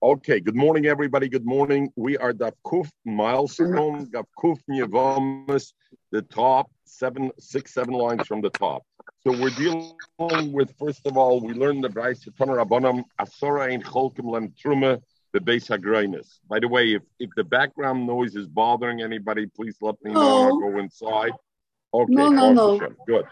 [0.00, 1.28] Okay, good morning, everybody.
[1.28, 1.90] Good morning.
[1.96, 5.72] We are Daf Kuf milestone, Daf Kuf Yevamis,
[6.12, 8.84] the top seven, six, seven lines from the top.
[9.24, 9.92] So we're dealing
[10.52, 15.02] with, first of all, we learned the Bryce Tanur Rabbanam, Asora Ein Cholkim Lem Truma,
[15.32, 16.38] the base Hagrainis.
[16.48, 20.20] By the way, if, if the background noise is bothering anybody, please let me know.
[20.20, 21.32] I'll go inside.
[21.92, 22.78] Okay, No, no, no.
[23.04, 23.24] Good.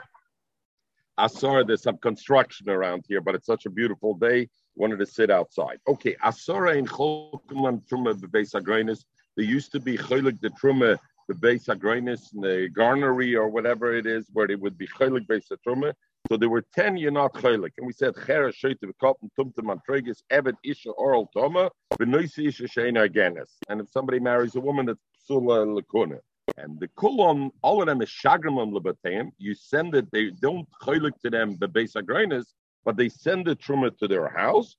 [1.17, 4.49] Asara, there's some construction around here, but it's such a beautiful day.
[4.77, 5.79] Wanted to sit outside.
[5.89, 9.05] Okay, Asara in Cholkum Truma bebeis Agrainis.
[9.35, 10.99] There used to be Cholik the Truma
[11.31, 15.95] bebeis Agrainis, the garnery or whatever it is, where it would be Cholik beis Truma.
[16.29, 20.23] So there were ten you're not Cholik, and we said Chera Shoyt V'Kop Tumtum Antregas
[20.31, 23.53] Evet Isha Oral Toma Benoisi Isha Sheina Aganis.
[23.69, 26.19] And if somebody marries a woman that's Psula Lakuna.
[26.59, 29.31] And the kulon, all of them is shagramam lebateim.
[29.39, 32.45] You send it, they don't cholik to them the base agrainis,
[32.87, 34.77] but they send the truma to their house.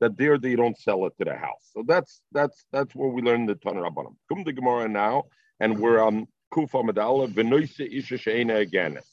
[0.00, 1.70] That there they don't sell it to the house.
[1.72, 4.16] So that's that's that's where we learn the Tanur Rabbanim.
[4.28, 5.24] Come to Gemara now,
[5.60, 9.06] and we're on Kufa Medala v'noise isha sheina aganis.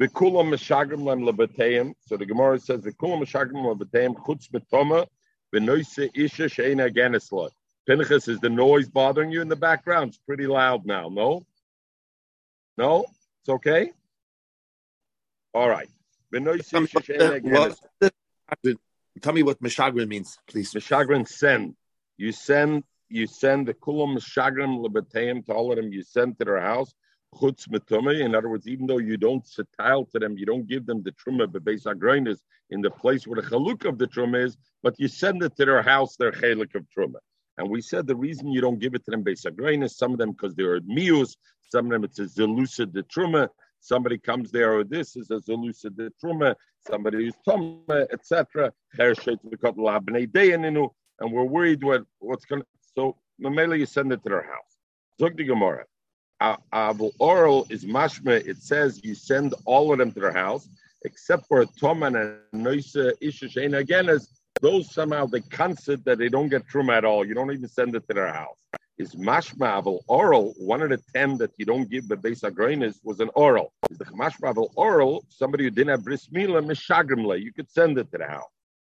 [0.00, 1.94] V'kulam meshagrim lem.
[2.06, 5.06] So the Gemara says v'kulam meshagrim lebateim chutz mitoma
[5.54, 7.48] v'noise isha sheina law.
[7.88, 10.10] Pinchas, is the noise bothering you in the background?
[10.10, 11.08] It's pretty loud now.
[11.08, 11.42] No?
[12.78, 13.06] No?
[13.40, 13.90] It's okay?
[15.52, 15.88] All right.
[16.32, 16.88] Tell me
[17.42, 17.78] what,
[19.20, 20.72] tell me what Meshagrin means, please.
[20.72, 21.74] Meshagrin send.
[22.16, 26.44] You send you send the kulam Meshagrim lebeteim to all of them, you send to
[26.44, 26.94] their house.
[27.34, 28.20] Chutz metumah.
[28.20, 31.12] In other words, even though you don't setile to them, you don't give them the
[31.12, 32.38] truma bebeis agrainis
[32.70, 35.64] in the place where the chaluk of the truma is, but you send it to
[35.64, 37.18] their house, their chalik of truma.
[37.58, 40.18] And we said the reason you don't give it to them based on some of
[40.18, 41.36] them because they're mius,
[41.68, 43.48] some of them it's a zelusa de truma.
[43.80, 46.54] Somebody comes there, or this is a zelusa de truma.
[46.86, 48.72] Somebody is tuma, etc.
[51.22, 52.62] And we're worried what what's going.
[52.62, 54.76] to So Mamela, you send it to their house.
[55.18, 55.84] Zog the Gemara.
[56.40, 58.46] Avul oral is mashma.
[58.46, 60.68] It says you send all of them to their house,
[61.04, 64.28] except for a toman and a noisa isha again as
[64.62, 67.26] those somehow the concept that they don't get truma at all.
[67.26, 68.59] You don't even send it to their house.
[68.98, 73.20] Is mashmavel oral one of the ten that you don't give the base agroinis was
[73.20, 73.72] an oral.
[73.90, 77.40] Is the mashmavel oral somebody who didn't have bris milah mishagrimle?
[77.40, 78.50] You could send it to the house.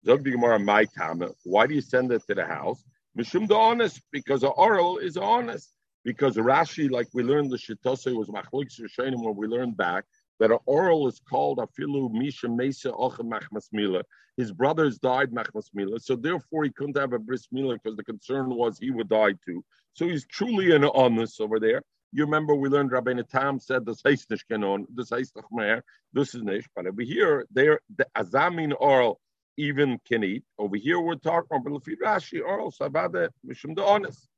[0.06, 1.22] Zog the Gemara my time.
[1.44, 2.82] Why do you send it to the house?
[3.18, 5.74] Mishum the honest because the oral is honest.
[6.02, 10.04] Because Rashi, like we learned the Shittose was machlik when we learned back
[10.38, 14.02] that an oral is called afilu misha mesa ocha machmas mila.
[14.38, 18.04] His brothers died machmas mila, so therefore he couldn't have a bris mila because the
[18.04, 19.62] concern was he would die too.
[19.94, 21.82] So he's truly an honest over there.
[22.12, 26.42] You remember we learned Rabbi Tam said this heißt nicht this noch mehr, this is
[26.42, 26.68] nicht.
[26.74, 29.20] But over here, there the azamin oral
[29.56, 30.42] even can eat.
[30.58, 34.28] Over here we're talking about Rashi oral sabada mishum the honest.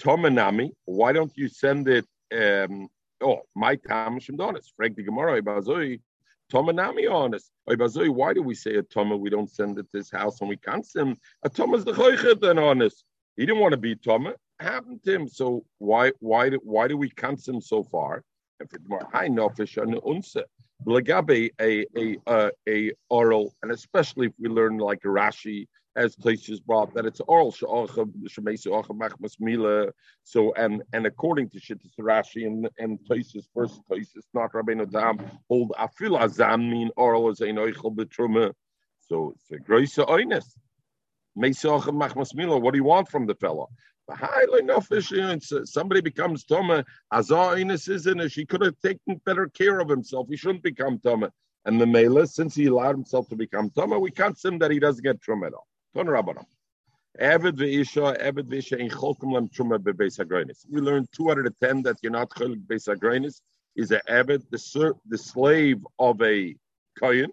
[0.00, 2.06] Tomanami, why don't you send it
[2.36, 2.88] um,
[3.24, 4.66] Oh, my tam shem donis.
[4.76, 6.00] Frank the Gemara ibazoi.
[6.52, 7.50] Tomanami honest.
[7.68, 9.16] Ibazoi, why do we say a Toma?
[9.16, 12.42] We don't send it to his house and we can't send A Toma's the choichet
[12.42, 13.04] and honest.
[13.36, 14.34] He didn't want to be Toma.
[14.60, 15.28] Happened to him.
[15.28, 18.22] So why why do why do we cancel him so far?
[18.60, 20.36] If it's more high fish and unse.
[20.84, 25.66] Blagabe a a a a oral, and especially if we learn like Rashi
[25.96, 27.52] as Toshis brought that it's oral.
[27.52, 27.88] So
[30.56, 35.72] and and according to Shittis Rashi and and Toshis first Toshis not Rabbeinu Tam hold
[35.78, 38.52] afil azam mean oral as ein oichel betruma.
[39.00, 40.56] So it's a groise oines.
[41.36, 43.68] What do you want from the fellow?
[45.64, 50.28] Somebody becomes Toma, Azar is in She could have taken better care of himself.
[50.28, 51.32] He shouldn't become Toma.
[51.64, 54.78] And the Mela, since he allowed himself to become Toma, we can't say that he
[54.78, 55.66] doesn't get Trum at all.
[55.94, 56.44] Ton Rabbanam.
[57.20, 60.66] Eved ve'isha, Eved ve'isha in cholkum lem truma bebeis hagroinis.
[60.68, 63.40] We learned two out of ten that you're not cholik beis
[63.76, 66.56] is a Eved, the, the slave of a
[66.98, 67.30] kohen,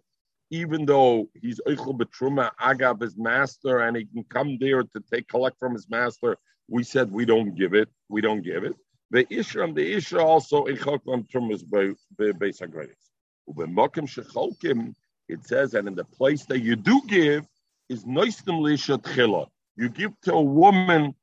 [0.51, 5.27] even though he's eichel betruma agab his master and he can come there to take
[5.27, 6.37] collect from his master.
[6.71, 7.89] We said we don't give it.
[8.07, 8.75] We don't give it.
[9.09, 13.09] The Ishram, the Isha also in Choklam Trumas beis hagroinis.
[13.49, 14.93] Ubemokim shecholkim,
[15.27, 17.45] it says, and in the place that you do give,
[17.89, 21.13] is noistim lisha You give to a woman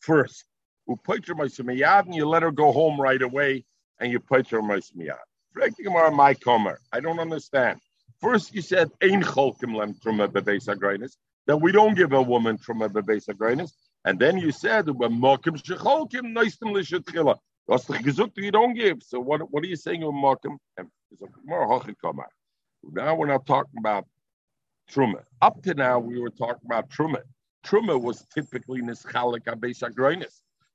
[0.00, 0.44] first.
[0.88, 3.64] Your and you let her go home right away,
[4.00, 6.12] and you put your miyad.
[6.12, 6.80] my comer.
[6.92, 7.78] I don't understand.
[8.20, 11.12] First, you said ein cholkim lem truma bebeis agrainis
[11.46, 13.70] that we don't give a woman truma bebeis agrainis,
[14.06, 17.36] and then you said mokim shecholkim noistim lisha tchila.
[17.66, 19.02] Was the gezukt you don't give?
[19.02, 19.40] So what?
[19.52, 20.56] What are you saying, mokim?
[22.92, 24.06] Now we're not talking about
[24.88, 25.24] truma.
[25.42, 27.22] Up to now, we were talking about truma.
[27.66, 29.82] Truma was typically nischalik abeis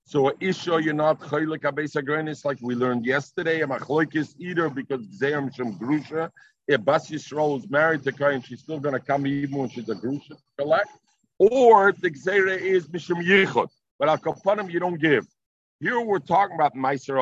[0.06, 3.62] So isha, you're not chaylik abeis like we learned yesterday.
[3.62, 6.30] A machloikis either because gzeim shem grusha.
[6.68, 9.88] If Bas Yisrael is married to Kain, she's still going to come even when she's
[9.88, 10.90] a grusha collect.
[11.42, 13.68] Or the gzeira is mishum yichud.
[13.98, 15.26] But al kapanim you don't give.
[15.80, 16.76] Here we're talking about.
[16.76, 17.20] Meiser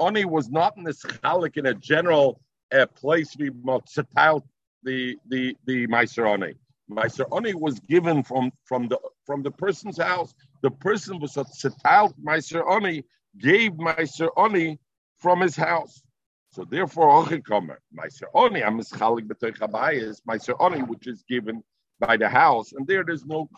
[0.00, 2.40] Ani was not in this chalik in a general
[2.72, 6.54] uh, place we the the the Meiser Ani.
[6.88, 10.32] Meiser Ani was given from from the from the person's house.
[10.62, 13.02] The person was a tzitalt Meiser Ani
[13.36, 14.78] gave Meiser Ani
[15.18, 16.00] from his house.
[16.50, 21.64] So therefore, Ochikomer, Meiser Oni, I'm Mischalik B'toich Habayis, Meiser Oni, which is given
[22.06, 23.48] by the house, and there there's no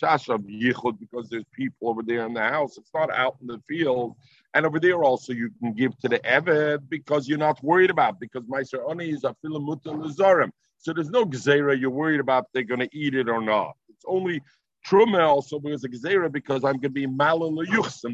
[0.00, 2.78] shash of yichud because there's people over there in the house.
[2.78, 4.14] It's not out in the field,
[4.54, 8.20] and over there also you can give to the eved because you're not worried about
[8.20, 10.50] because Meiser Oni is a filamuta lezarim.
[10.78, 13.72] So there's no gzera you're worried about they're going to eat it or not.
[13.88, 14.42] It's only
[14.86, 17.50] truma also because a because I'm going to be malal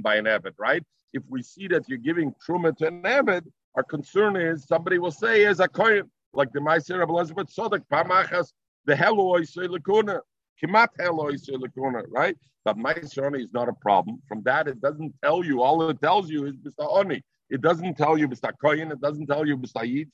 [0.02, 0.82] by an eved, right?
[1.12, 3.44] If we see that you're giving truma to an eved,
[3.74, 7.82] our concern is somebody will say as a kohen, like the Meiser of Elizabeth Sodak,
[7.92, 8.52] Pamachas
[8.86, 10.20] the hello lakuna,
[10.62, 12.36] kimat hello lakuna, right?
[12.64, 14.22] But Meiser is not a problem.
[14.26, 15.62] From that, it doesn't tell you.
[15.62, 16.86] All it tells you is Mr.
[16.88, 17.22] Oni.
[17.50, 18.52] It doesn't tell you Mr.
[18.62, 18.90] Koyin.
[18.90, 19.56] It doesn't tell you.
[19.56, 20.06] Yitch.
[20.06, 20.08] It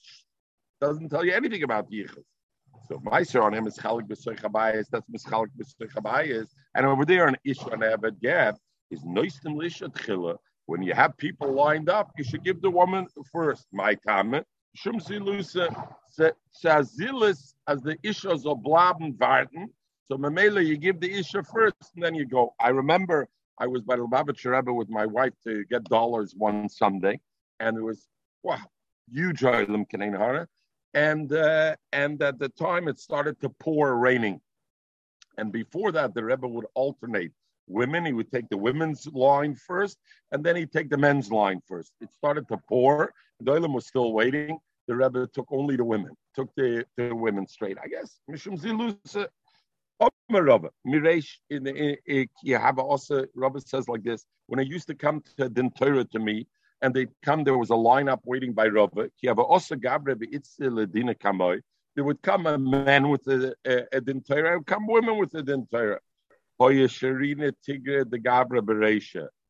[0.81, 2.25] doesn't tell you anything about Yichus.
[2.89, 4.87] So Meiser on him is Chalik B'Soich Habayis.
[4.91, 6.49] That's Mischalik B'Soich Habayis.
[6.75, 8.57] And over there on Ish on Eved Gab
[8.91, 10.37] is Noistim Lisha Tchila.
[10.67, 13.67] When you have people lined up, you should give the woman first.
[13.73, 14.45] My comment.
[14.75, 15.69] Shum Zilusa
[16.63, 19.67] Shazilis as the Isha Zoblaben Varten.
[20.09, 22.55] So Mamela, you give the Isha first and then you go.
[22.61, 23.29] I remember
[23.59, 27.21] I was by Lubavitcher Rebbe with my wife to get dollars one Sunday,
[27.61, 28.09] and it was
[28.43, 28.59] wow,
[29.13, 30.47] huge Oilim Kaneinhara.
[30.95, 34.41] And uh, and at the time it started to pour raining.
[35.39, 37.33] And before that, the Rebbe would alternate
[37.71, 38.05] women.
[38.05, 39.99] He would take the women's line first,
[40.33, 41.93] and then he'd take the men's line first.
[42.01, 43.13] It started to pour.
[43.41, 44.59] The Oilim was still waiting
[44.91, 48.19] the Rebbe took only the women, took the, the women straight, I guess.
[48.29, 49.29] Mishum Zilusa,
[50.29, 55.23] Rebbe, Miresh, in the Yahaba also, Rebbe says like this, when I used to come
[55.37, 56.49] to Din Torah to me,
[56.83, 61.61] and they'd come, there was a lineup waiting by Rebbe, also Gabre, Ledina Kamoy,
[61.95, 65.43] there would come a man with a, a, a Din Torah, come women with a
[65.43, 66.01] Din Torah.
[66.63, 66.69] Oh,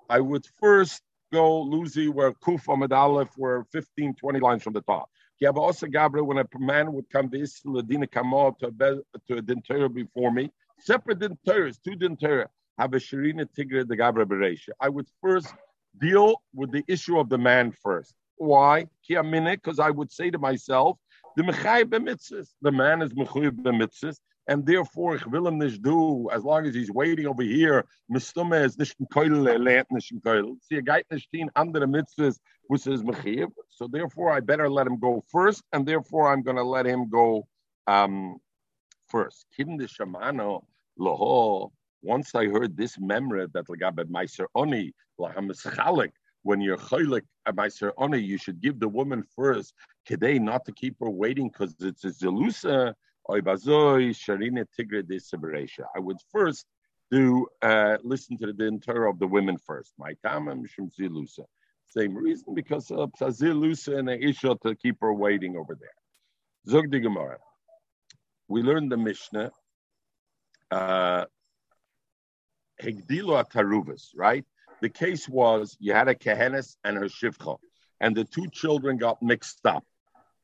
[0.08, 1.02] I would first
[1.32, 5.10] go Luzi where Kuf Ahmed Aleph were 15, 20 lines from the top.
[5.42, 8.70] also Gabriel, when a man would come to Isladina Kamal to a,
[9.26, 12.46] to a Dintera before me, separate Dinteras, two Dintera,
[12.78, 14.68] have a Sharina Tigre the Gabra Beresha.
[14.78, 15.52] I would first
[16.00, 18.14] deal with the issue of the man first.
[18.36, 18.86] Why?
[19.08, 20.96] Because I would say to myself,
[21.36, 21.42] the
[22.62, 24.18] the man is Mechay b'mitzvahs,
[24.50, 28.76] and therefore ich will him do, as long as he's waiting over here, mistume is
[28.76, 29.86] nicht ein Keul, er lernt.
[30.02, 34.88] See, er geht nicht in andere mitzvahs, which is mechiv, so therefore I better let
[34.88, 37.46] him go first, and therefore I'm going to let him go
[37.86, 38.38] um,
[39.08, 39.46] first.
[39.56, 40.64] De shamano,
[40.98, 41.70] loho,
[42.02, 46.10] once I heard this memory that lagabe meiser oni, lahamischalik,
[46.42, 49.74] when you're chaylik a meiser oni, you should give the woman first,
[50.08, 52.94] kedei not to keep her waiting because it's a zelusa,
[53.30, 53.38] I
[55.98, 56.66] would first
[57.10, 59.92] do uh, listen to the inter of the women first.
[59.98, 60.14] My.
[61.86, 65.90] Same reason because of zilusa and isha to keep her waiting over there.
[66.68, 67.38] Zog Gemara.
[68.48, 69.52] We learned the Mishnah.
[70.70, 71.24] Uh,
[72.82, 74.44] Hegdilo Taruvas, right?
[74.80, 77.58] The case was you had a Kehenis and her Shivcha,
[78.00, 79.84] and the two children got mixed up.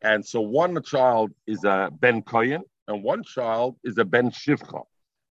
[0.02, 4.82] And so one child is a Ben Koyen and one child is a Ben Shivcha.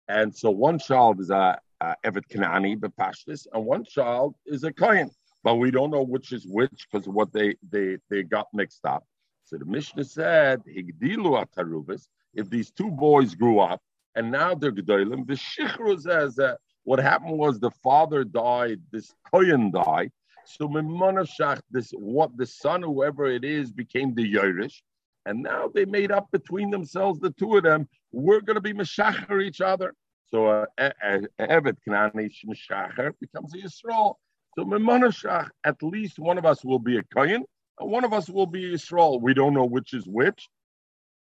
[0.09, 4.73] And so one child is a, a Evet Kanani, Bepashtis, and one child is a
[4.73, 5.11] Kohen.
[5.45, 9.05] But we don't know which is which because what they, they, they got mixed up.
[9.45, 13.81] So the Mishnah said, Higdilu Atarubis, if these two boys grew up
[14.15, 19.15] and now they're Gedolim, the Shichru says that what happened was the father died, this
[19.33, 20.11] Kohen died.
[20.45, 24.81] So Mimonashach, this what the son, whoever it is, became the Yerush.
[25.27, 28.73] And now they made up between themselves, the two of them, we're going to be
[28.73, 29.95] Meshacher each other.
[30.31, 34.15] So uh, Evet Kanani Meshacher becomes a Yisrael.
[34.59, 37.45] So Memonashach, at least one of us will be a Kayan,
[37.79, 39.21] and one of us will be Yisrael.
[39.21, 40.49] We don't know which is which,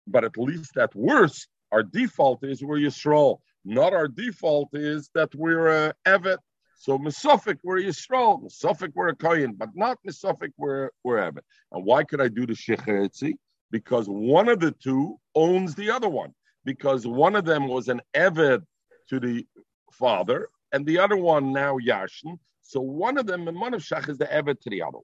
[0.07, 3.39] but at least at worst, our default is we're Yisrael.
[3.65, 6.39] Not our default is that we're uh, Evet.
[6.79, 8.43] So Mesophic, we're Yisrael.
[8.43, 11.43] Mesophic, we're a Kayan, but not Mesophic, we're, we're Evet.
[11.73, 13.35] And why could I do the Shecheretzi?
[13.71, 16.33] Because one of the two owns the other one.
[16.65, 18.63] because one of them was an Eved
[19.09, 19.47] to the
[19.93, 22.39] father, and the other one now Yashin.
[22.63, 24.99] So one of them, Shach, is the Eved to the other.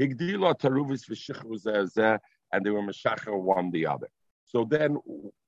[0.00, 2.18] Higdila taruvis
[2.52, 4.08] and they were Meshacher one the other.
[4.44, 4.98] So then,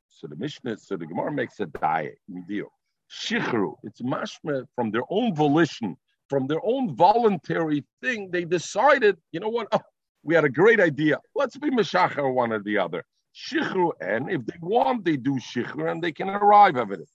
[0.08, 2.18] so the Mishnah, so the Gemara makes a diet,
[2.48, 2.68] deal.
[3.10, 5.96] Shichru, it's mashma from their own volition,
[6.28, 8.30] from their own voluntary thing.
[8.30, 9.68] They decided, you know what?
[9.72, 9.80] Oh,
[10.26, 11.20] we had a great idea.
[11.36, 13.04] Let's be Meshacher one or the other.
[13.32, 17.08] Shichru, and if they want, they do Shichru, and they can arrive at it.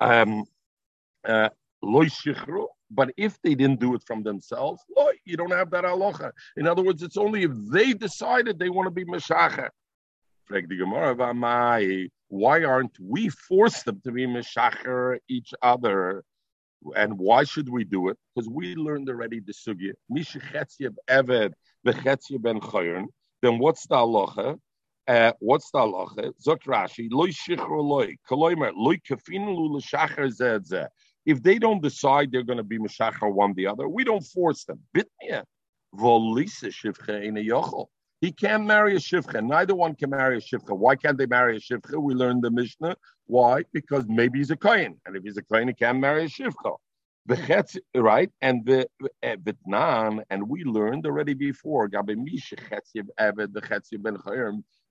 [0.00, 0.44] Um,
[1.26, 1.48] uh,
[1.82, 6.30] shichru, but if they didn't do it from themselves, loy, you don't have that aloha.
[6.56, 9.70] In other words, it's only if they decided they want to be Meshacher.
[12.28, 16.24] Why aren't we forced them to be Meshacher each other?
[16.96, 18.18] And why should we do it?
[18.34, 19.92] Because we learned already the sugya.
[20.10, 21.52] Mishechetziev Eved
[21.86, 23.06] v'chetziev ben Chayern.
[23.42, 24.58] Then what's the halacha?
[25.08, 26.32] Uh, what's the halacha?
[26.46, 30.86] Zok Rashi, loy shichro loy, koloimer, loy kafin lu l'shacher zeh
[31.26, 34.64] If they don't decide they're going to be meshacher one the other, we don't force
[34.64, 34.80] them.
[34.96, 35.44] Bitmia,
[35.94, 37.86] volisa shivcha in a yochel.
[38.20, 39.42] He can't marry a shivcha.
[39.42, 40.76] Neither one can marry a shivcha.
[40.76, 41.96] Why can't they marry a shivcha?
[41.96, 42.94] We learned the Mishnah.
[43.26, 43.64] Why?
[43.72, 46.76] Because maybe he's a kohen, and if he's a kohen, he can't marry a shivcha.
[47.26, 48.88] The right, and the
[49.22, 51.88] eh, Vitnan, and we learned already before.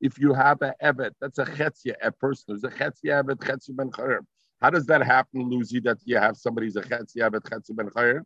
[0.01, 3.75] If you have a evet, that's a chetzia, a person who's a chetzia evet, chetzia
[3.75, 4.21] ben chayim.
[4.61, 5.79] How does that happen, Lucy?
[5.79, 8.21] That you have somebody who's a chetzia evet, chetzia ben chayim?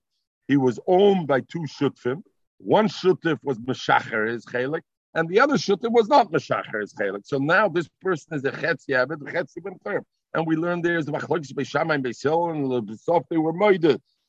[0.48, 2.22] He was owned by two shutfim.
[2.58, 4.82] One shuttif was meshacher his chelik,
[5.16, 7.26] and the other shuttif was not meshacher his chelik.
[7.26, 10.04] So now this person is a chetzia evet, chetzia ben chayim.
[10.34, 13.82] And we learned there's the machlokes beishamai and beis hillel, and the they were moide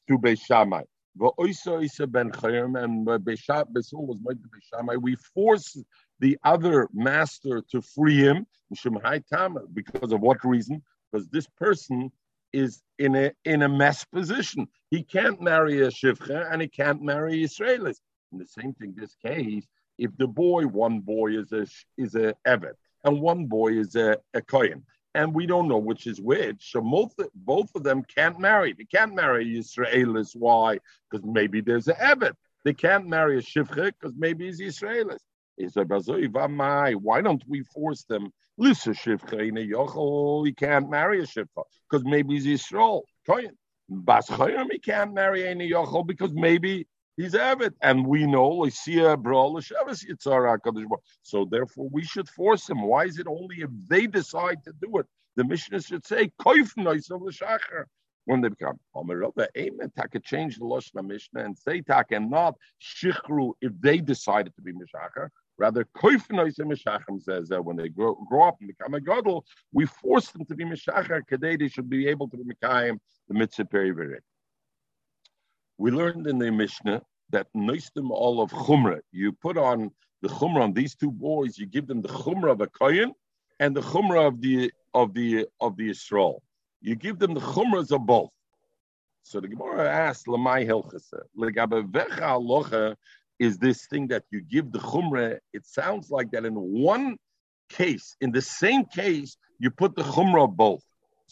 [0.08, 0.84] to beishamai.
[1.16, 5.00] ben chayim and uh, beishamai was moide to beishamai.
[5.00, 5.76] We force
[6.20, 8.46] the other master to free him,
[9.72, 10.82] because of what reason?
[11.10, 12.10] Because this person
[12.52, 14.68] is in a in a mess position.
[14.90, 17.98] He can't marry a shivcha and he can't marry Israelis.
[18.32, 19.66] In the same thing, this case,
[19.98, 24.18] if the boy, one boy is a is a evet and one boy is a,
[24.32, 24.84] a kohen,
[25.14, 28.72] and we don't know which is which, so both both of them can't marry.
[28.72, 30.34] They can't marry Israelis.
[30.34, 30.78] Why?
[31.10, 32.34] Because maybe there's a evet.
[32.64, 35.20] They can't marry a shivcha because maybe he's Israelis.
[35.56, 38.32] Why don't we force them?
[38.56, 43.02] Lisa Shivcha he can't marry a Shivcha because maybe he's Yisrael.
[43.88, 47.74] Bas he can't marry any Yochel because maybe he's Avid.
[47.82, 48.64] And we know
[50.04, 52.82] Yitzhara uh, So therefore, we should force him.
[52.82, 55.06] Why is it only if they decide to do it?
[55.36, 56.30] The Mishnah should say,
[58.26, 59.92] when they become Omerova, Amen,
[60.24, 64.72] change the Lashna Mishnah and say Taka and not Shichru if they decided to be
[64.72, 65.28] Mishachar.
[65.56, 65.86] Rather,
[67.20, 70.54] says that when they grow, grow up and become a gadol, we force them to
[70.54, 74.20] be Meshachar, Kadei, they should be able to be Mekayim, the mitzvah period.
[75.78, 79.90] We learned in the Mishnah that Noistim all of Chumrah, you put on
[80.22, 83.12] the Chumrah on these two boys, you give them the Chumrah of a Kohen
[83.60, 86.38] and the Chumrah of the of the of the Yisrael.
[86.80, 88.30] You give them the Chumras of both.
[89.24, 92.94] So the Gemara asked, Lamai Hilchasa, Legabe Vecha Alocha
[93.38, 95.38] is this thing that you give the chumrah.
[95.52, 97.16] It sounds like that in one
[97.68, 100.82] case, in the same case, you put the chumrah both.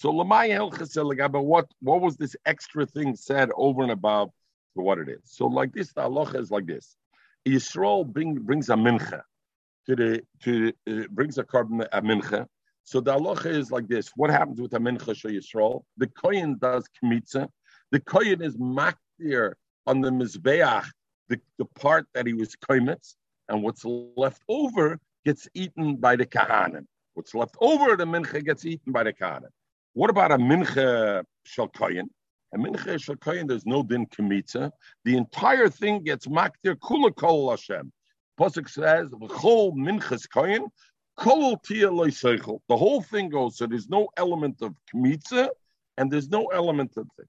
[0.02, 4.30] So what what was this extra thing said over and above
[4.74, 5.20] for what it is?
[5.26, 6.96] So like this, the halacha is like this:
[7.46, 9.22] Yisrael bring, brings a mincha
[9.86, 12.48] to the to uh, brings a carbon a mincha.
[12.82, 15.84] So the halacha is like this: What happens with a mincha shel Yisrael?
[15.98, 17.48] The kohen does kmitza.
[17.92, 19.52] The kohen is makdir
[19.86, 20.84] on the mizbeach
[21.28, 23.14] the, the part that he was koimetz,
[23.48, 26.86] and what's left over gets eaten by the kahanim.
[27.14, 29.50] What's left over, the mincha gets eaten by the kahanim.
[29.94, 32.08] What about a mincha shalkoyin?
[32.54, 34.70] A mincha shalkoyin, there's no din kamitza.
[35.04, 37.92] The entire thing gets maktir kula kol Hashem.
[38.40, 40.70] Pasuk says, "V'chol minchas koyin,
[41.18, 43.58] kol tia The whole thing goes.
[43.58, 45.50] So there's no element of kamitza,
[45.98, 47.26] and there's no element of thing.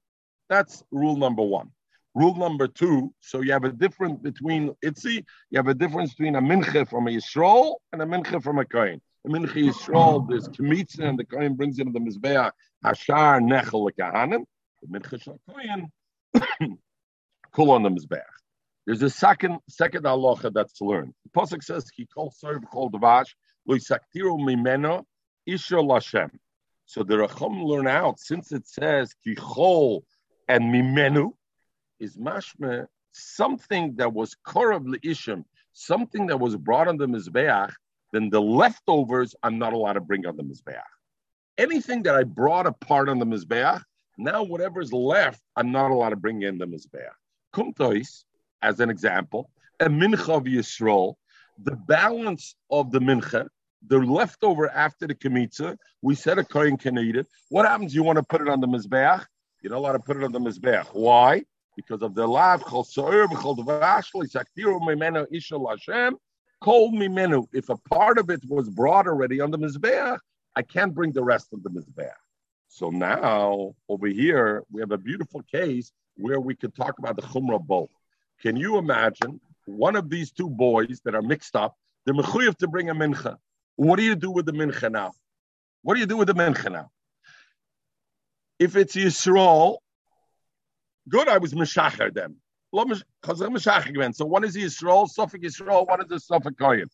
[0.49, 1.69] That's rule number one.
[2.15, 6.35] Rule number two, so you have a difference between Itzi, you have a difference between
[6.35, 9.01] a mincha from a Yisrael and a mincha from a Kohen.
[9.27, 12.51] Mincha Yisrael, there's Kemitza, and the Kohen brings it in the Mizbeah,
[12.83, 14.43] Hashar Nechel Kahanim.
[14.81, 15.91] The mincha Shal Kohen,
[17.53, 18.21] Kul on the Mizbeah.
[18.85, 21.13] There's a second second halacha that's learned.
[21.23, 23.33] The pasuk says, "He called serve called Davash
[23.65, 25.05] lo yisaktiru mimeno
[25.45, 26.29] isha lashem."
[26.85, 30.01] So the Racham learn out since it says kichol
[30.49, 31.31] and mimenu,
[31.99, 37.71] is mashme something that was korav ishim, something that was brought on the mizbeach,
[38.13, 40.79] then the leftovers I'm not allowed to bring on the mizbeach.
[41.57, 43.83] Anything that I brought apart on the Mizbeach,
[44.17, 47.09] now whatever's left, I'm not allowed to bring in the Mizbeach.
[47.53, 48.23] Kumtois,
[48.61, 51.15] as an example, a mincha of Yisrael,
[51.63, 53.47] the balance of the mincha,
[53.87, 57.27] the leftover after the kemitza, we said a kohen can eat it.
[57.49, 57.93] What happens?
[57.93, 59.25] You want to put it on the mizbeach?
[59.61, 60.85] You're not allowed to put it on the mizbeach.
[60.93, 61.43] Why?
[61.75, 66.17] Because of the lav chol so'er b'chol dvashli saktiru mimenu ishal Hashem
[66.63, 67.45] kol mimenu.
[67.51, 70.17] If a part of it was brought already on the mizbeach,
[70.55, 72.09] I can't bring the rest of the mizbeach.
[72.69, 77.21] So now over here we have a beautiful case where we could talk about the
[77.21, 77.89] chumrah bowl.
[78.41, 81.75] Can you imagine one of these two boys that are mixed up?
[82.05, 83.37] They're mechuyev to bring a mincha.
[83.75, 85.11] What do you do with the mincha now?
[85.81, 86.89] What do you do with the mincha now?
[88.59, 89.77] If it's Yisrael,
[91.09, 92.37] good, I was Meshacher then.
[92.73, 96.89] So one is Yisrael, sofek Yisrael, one is the sofek Kohen.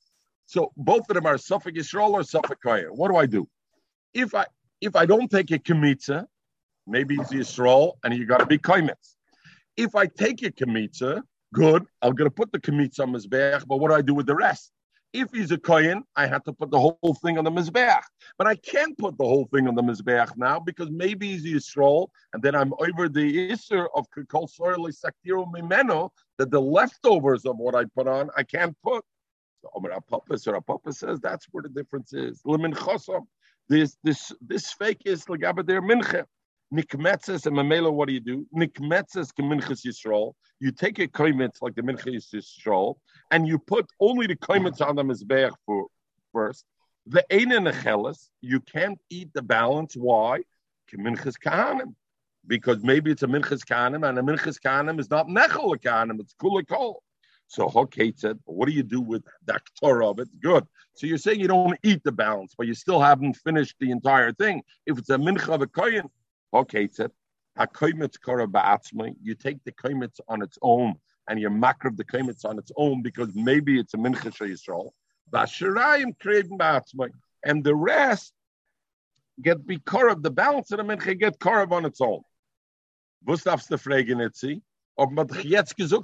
[0.45, 2.87] So both of them are sofek Yisrael or sofek Kohen.
[2.87, 3.47] What do I do?
[4.13, 4.45] If I
[4.81, 6.25] if I don't take a Kemitza,
[6.85, 9.15] maybe it's Yisrael and you got to be Koimitz.
[9.77, 11.21] If I take a Kemitza,
[11.53, 14.25] good, I'm going to put the Kemitza on Mizbeach, but what do I do with
[14.25, 14.71] the rest?
[15.11, 18.01] If he's a kohen, I have to put the whole thing on the mizbeach.
[18.37, 21.47] But I can't put the whole thing on the mizbeach now because maybe he's a
[21.47, 27.57] Yisrael, and then I'm over the isser of kol saktiru mimeno that the leftovers of
[27.57, 29.03] what I put on I can't put.
[29.61, 32.41] So Omer Apapa, or Apapa says that's where the difference is.
[32.45, 33.25] Limin chosam.
[33.67, 36.23] This this this fake is legabe der minche.
[36.73, 38.45] Nikmetzes and Mamela, what do you do?
[38.55, 40.33] Nikmetzes keminchas Yisrael.
[40.59, 42.95] You take a koimitz like the minchas Yisrael,
[43.31, 45.87] and you put only the koimitz on the mizbeach for
[46.31, 46.65] first.
[47.07, 49.95] The ein necheles, you can't eat the balance.
[49.95, 50.43] Why?
[50.91, 51.95] Keminchas kahanim.
[52.45, 56.35] Because maybe it's a minchas kahanim, and a minchas kahanim is not nechol kahanim, it's
[56.35, 56.95] kulakol.
[57.47, 60.29] So Hokate said, what do you do with that Torah of it?
[60.39, 60.67] Good.
[60.93, 64.31] So you're saying you don't eat the balance, but you still haven't finished the entire
[64.33, 64.61] thing.
[64.85, 65.67] If it's a mincha of a
[66.53, 67.11] koyin, Okay, it's it.
[69.21, 70.95] You take the kaimitz on its own
[71.27, 74.91] and you makrav the kaimitz on its own because maybe it's a mincha Yisrael.
[77.45, 78.33] And the rest
[79.41, 82.21] get be of the balance of the mincha get karav on its own.
[83.25, 84.23] Was darfst du fragen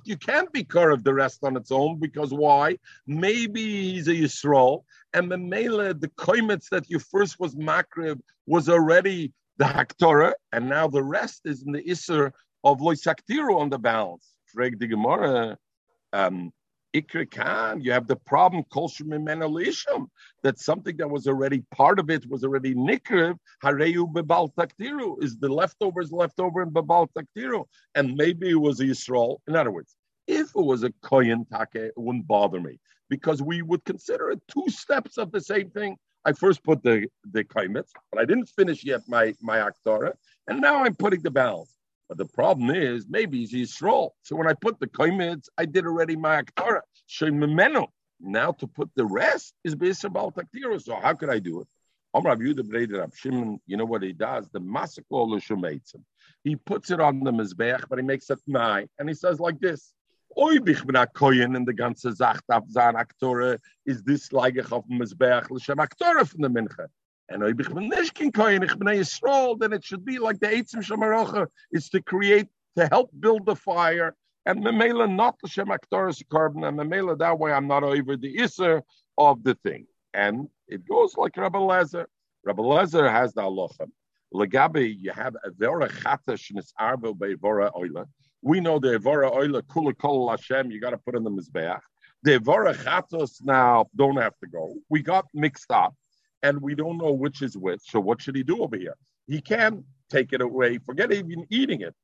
[0.06, 2.78] you can't be of the rest on its own because why?
[3.08, 8.70] Maybe he's a Yisrael and the mele, the koimitz that you first was makriv was
[8.70, 12.32] already the Haktorah, and now the rest is in the Isser
[12.64, 14.34] of Loisaktiru on the balance.
[14.48, 15.58] Frag the Gemara,
[16.14, 16.52] um,
[16.96, 18.64] Ikra Khan, you have the problem,
[20.44, 25.38] that something that was already part of it was already Nikriv, Hareu Bebal Taktiru, is
[25.38, 27.66] the leftovers left over in Bebal Taktiru,
[27.96, 29.40] and maybe it was Yisrael.
[29.48, 29.96] In other words,
[30.28, 34.42] if it was a Koyan Take, it wouldn't bother me because we would consider it
[34.48, 35.98] two steps of the same thing.
[36.26, 40.14] I first put the the kaimitz, but I didn't finish yet my my aktora,
[40.48, 41.76] and now I'm putting the balance.
[42.10, 44.12] But the problem is maybe he's Yisrael.
[44.24, 46.82] So when I put the kaimitz, I did already my aktora.
[47.10, 47.88] Shemimenu.
[48.20, 50.82] Now to put the rest is Bisabal Taktira.
[50.82, 51.68] So how could I do it?
[52.14, 54.48] Omar Yehuda Shimon, you know what he does?
[54.50, 55.38] The Masakol
[56.44, 58.88] He puts it on the Mizbeach, but he makes it nine.
[58.98, 59.94] And he says like this
[60.38, 64.66] oi bich bin a koyen in de ganze zacht ab zan aktore is dis leige
[64.72, 66.88] auf dem misberg le shem aktore von de minche
[67.30, 70.20] and oi bich bin nish kin koyen ich bin a yisrael then it should be
[70.20, 75.08] like the eitzim shamarocha is to create to help build the fire and the mela
[75.08, 78.84] not the shem aktore carbon and the mela that way i'm not over the iser
[79.18, 82.06] of the thing and it goes like Rabbi Lezer.
[82.46, 83.88] Rabbi Lezer has the halacha.
[84.34, 88.06] Legabe, you have a very chatash nisarvo by vora oila.
[88.46, 91.80] We know the Evora Oila Kula Kol Hashem, you got to put in the Mizbeach.
[92.22, 94.76] The Evora Chatos now don't have to go.
[94.88, 95.96] We got mixed up
[96.44, 97.82] and we don't know which is which.
[97.90, 98.94] So what should he do over here?
[99.26, 100.78] He can't take it away.
[100.78, 101.96] Forget even eating it.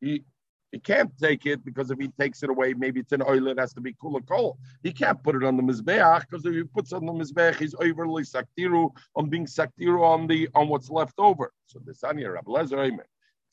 [0.00, 0.22] He
[0.70, 3.48] he can't take it because if he takes it away, maybe it's an oil.
[3.48, 4.58] It has to be kula kol.
[4.84, 7.56] He can't put it on the mizbeach because if he puts it on the mizbeach,
[7.56, 11.52] he's overly saktiru on being saktiru on the on what's left over.
[11.66, 13.00] So the sanya Rabbi Lezer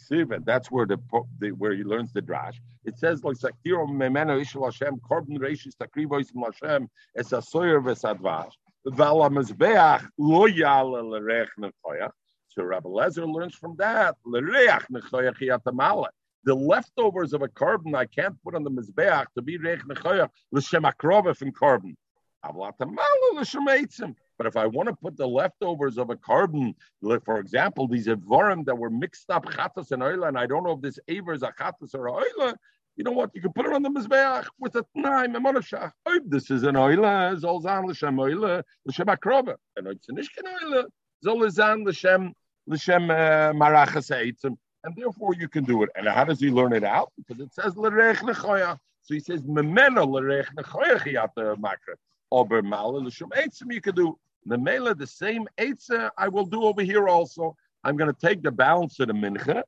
[0.02, 0.98] Sivan, that's where the,
[1.40, 2.56] the, where he learns the drash.
[2.86, 8.52] It says like Sakiro Memeno Ishal Hashem Korban Reishis Takrivois Hashem Es Asoyer Vesadvash
[8.86, 12.12] Vala Mizbeach Lo Yala Lerech Nechoyach.
[12.48, 16.08] So Rabbi Lezer learns from that Lerech Nechoyach Yatamala.
[16.44, 20.30] The leftovers of a carbon I can't put on the mizbeach to be reich nechoyach
[20.52, 21.98] l'shem akrova from carbon.
[22.46, 24.16] Avlatamala l'shem eitzim.
[24.38, 28.66] But if I want to put the leftovers of a carbon, for example, these evarim
[28.66, 31.44] that were mixed up chatas and oila, and I don't know if this aver is
[31.44, 32.56] a chatas or an oila,
[32.96, 33.30] you know what?
[33.36, 35.92] You can put it on the mizbeach with a tnaim and monashach.
[36.06, 39.56] Oh, this is an oila, zolzan l'shem oila, l'shem akrova.
[39.76, 40.86] And it's an ishkin oila.
[41.24, 42.34] Zolizan l'shem
[42.68, 45.90] l'shem uh, marachas eitzim, and therefore you can do it.
[45.96, 47.12] And how does he learn it out?
[47.18, 48.78] Because it says l'reich nechoya.
[49.02, 51.96] So he says memena l'reich nechoya chiyat makra.
[52.32, 54.18] Ober mala l'shem eitzim you can do.
[54.48, 57.56] The mela, the same eitzah I will do over here also.
[57.84, 59.62] I'm going to take the balance of the mincha.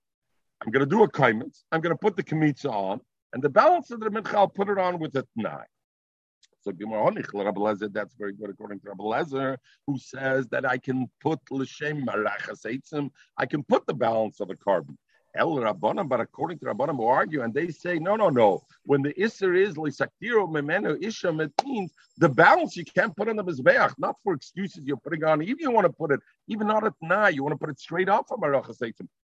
[0.62, 1.64] I'm going to do a kaimitz.
[1.72, 3.02] I'm going to put the kamitza on,
[3.34, 5.64] and the balance of the mincha I'll put it on with a tnai.
[6.62, 12.06] So that's very good according to Rabbi Lezer, who says that I can put l'shem
[12.06, 14.98] marachas eitzim, I can put the balance of the carbon.
[15.36, 18.64] El Rabbanim, but according to Rabbanim who argue, and they say, no, no, no.
[18.86, 23.36] When the Isser is Lisaktiro Memenu Isham, it means the balance you can't put on
[23.36, 25.42] the Mizbeach, not for excuses you're putting on.
[25.44, 27.80] Even you want to put it, even not at night, you want to put it
[27.80, 28.82] straight off of Marachas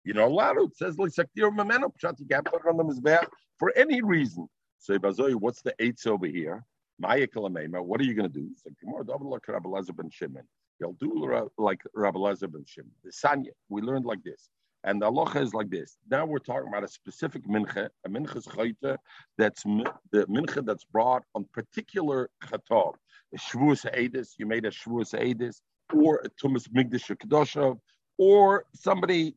[0.05, 0.41] You know.
[0.41, 3.27] It says Lisaktiro Memenu, you can't put it on the Mizbeach
[3.59, 4.49] for any reason.
[4.79, 6.65] So, Bazoy, what's the eights over here?
[6.99, 8.49] What are you going to do?
[8.57, 10.47] So, Rabbi Lezer ben Shimon.
[10.79, 12.93] You'll do like Rabbi Lezer ben Shimon.
[13.05, 14.49] The Sanya, we learned like this.
[14.85, 15.99] And the halacha is like this.
[16.11, 18.97] Now we're talking about a specific mincha, a mincha's chayta
[19.37, 22.95] that's the mincha that's brought on particular chatav.
[23.35, 25.61] A shvuas edis, you made a shvuas edis,
[25.93, 27.79] or a tumas migdash kedoshav,
[28.19, 29.35] or somebody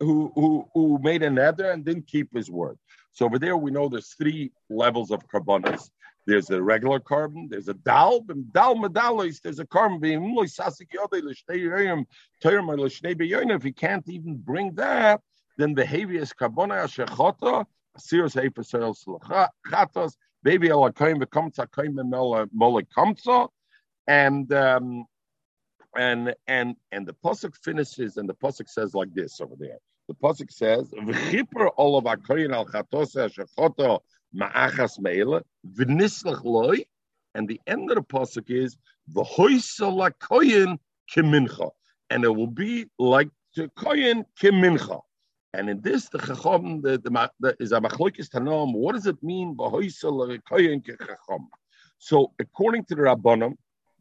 [0.00, 2.78] who, who who made a nether and didn't keep his word.
[3.12, 5.90] So over there we know there's three levels of carbonas.
[6.26, 10.34] There's a regular carbon, there's a dal, dal medalis, there's a carbon being
[13.52, 15.20] if you can't even bring that,
[15.56, 17.64] then the heaviest carbona shechota,
[17.96, 18.96] asiros heifasel
[19.70, 21.94] chatos, baby alakoim bekomtza koim
[22.52, 23.48] molekomtza,
[24.08, 25.04] and um,
[25.96, 29.78] and and and the pasuk finishes, and the pasuk says like this over there.
[30.08, 34.00] The pasuk says, "V'chipper all of akoyin al chatos shechota
[34.36, 36.84] ma'achas meila v'nislach loy,
[37.34, 38.76] and the end of the pasuk is
[39.12, 40.78] v'hoisala koyin
[41.10, 41.70] kimincha,
[42.10, 45.00] and it will be like the koyin kimincha.
[45.54, 48.74] And in this, the chacham the, the, the, is a machlokes tanam.
[48.74, 51.46] What does it mean v'hoisala koyin kichacham?
[51.98, 53.54] So according to the rabbanim,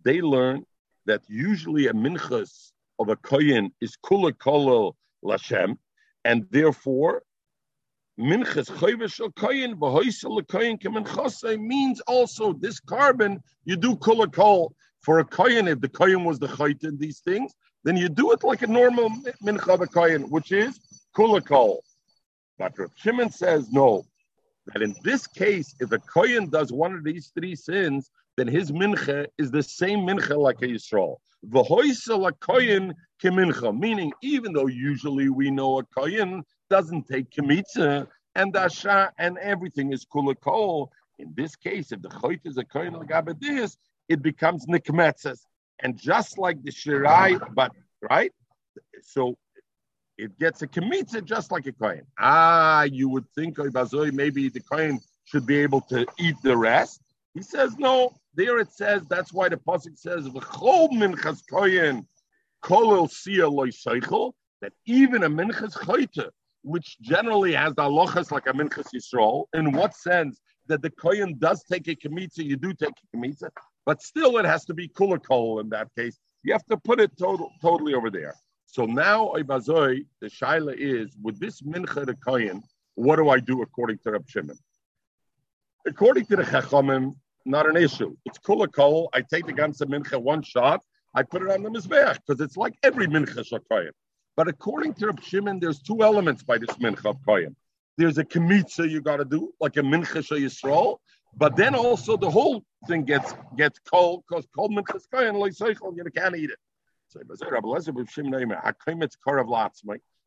[0.04, 0.65] they learn
[1.06, 4.93] that usually a minchas of a koyin is kula kolel
[5.24, 5.78] lashem,
[6.26, 7.24] and therefore
[8.19, 9.75] Minchas koyin
[10.80, 15.67] kemenchasei means also this carbon you do kula kol for a koyin.
[15.67, 18.67] If the koyin was the chayt in these things, then you do it like a
[18.67, 19.10] normal
[19.43, 20.80] mincha koyin, which is
[21.15, 21.84] kula kol.
[22.58, 24.06] But Rav Shimon says no.
[24.67, 28.71] That in this case, if a koyin does one of these three sins, then his
[28.71, 31.17] mincha is the same mincha like a Yisrael.
[31.45, 38.54] V'hoisel koyin kemincha, meaning even though usually we know a koyin doesn't take kemitza and
[38.54, 40.89] dasha and everything is kulakol.
[41.19, 43.78] In this case, if the choit is a kohen legabedis,
[44.10, 45.39] it becomes nikmetzes.
[45.82, 48.32] And just like the shirai, but right,
[49.01, 49.38] so
[50.17, 52.04] it gets a kemitza just like a kohen.
[52.19, 57.01] Ah, you would think maybe the kohen should be able to eat the rest.
[57.34, 58.13] He says no.
[58.36, 62.08] There it says that's why the pasuk says minchas kohen
[62.63, 66.30] kolel that even a minchas choite
[66.65, 69.45] which generally has the halachas like a minchas yisrael.
[69.54, 73.49] In what sense that the kohen does take a kemitza, you do take a kemitza,
[73.86, 76.17] but still it has to be kula kol in that case.
[76.43, 78.34] You have to put it total, totally over there.
[78.65, 82.63] So now, Ibazoi, the shaila is with this mincha the kohen,
[82.95, 84.58] what do I do according to Rab Shimon?
[85.86, 88.15] According to the chachamim, not an issue.
[88.25, 89.10] It's kula kol.
[89.13, 90.82] I take the ganze mincha one shot.
[91.13, 93.91] I put it on the mizbeach because it's like every mincha shakoyin.
[94.36, 97.56] But according to Reb Shimon, there's two elements by this mincha of kohen.
[97.98, 100.98] There's a kemitza you got to do, like a mincha yisrael,
[101.38, 106.04] but then also the whole thing gets gets cold because cold mincha kohen loiseichel, you
[106.12, 106.60] can't eat it.
[107.08, 107.21] So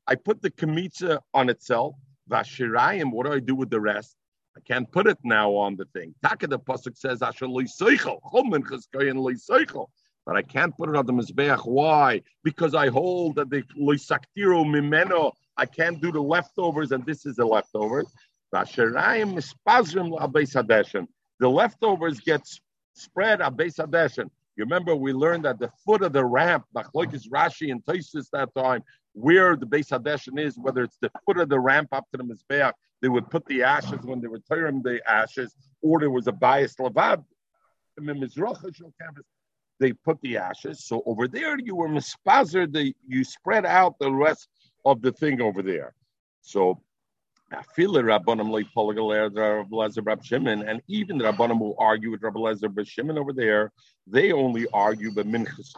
[0.06, 1.94] I put the kemitza on itself.
[2.30, 4.16] Vashirayim, what do I do with the rest?
[4.56, 6.14] I can't put it now on the thing.
[6.22, 9.88] Taka the pasuk says, "Asher loiseichel, chol minchas kohen loiseichel."
[10.28, 11.64] But I can't put it on the mizbeach.
[11.64, 12.20] Why?
[12.44, 15.32] Because I hold that the loisaktiro mimeno.
[15.56, 18.06] I can't do the leftovers, and this is the leftovers.
[21.40, 22.42] The leftovers get
[22.92, 27.72] spread a beis You remember we learned at the foot of the ramp, Machlokes Rashi
[27.72, 28.82] and Tosis that time,
[29.14, 32.24] where the Beis Hadeshin is, whether it's the foot of the ramp up to the
[32.24, 36.26] Mizbeach, they would put the ashes when they were tearing the ashes, or there was
[36.26, 37.24] a bias lavad,
[39.78, 40.84] they put the ashes.
[40.84, 44.48] So over there, you were mispazer, the you spread out the rest
[44.84, 45.94] of the thing over there.
[46.42, 46.80] So
[47.50, 47.62] and
[50.88, 53.72] even the Rabbanim who argue with Rabbi Lezer Shimon over there,
[54.06, 55.72] they only argue the minchas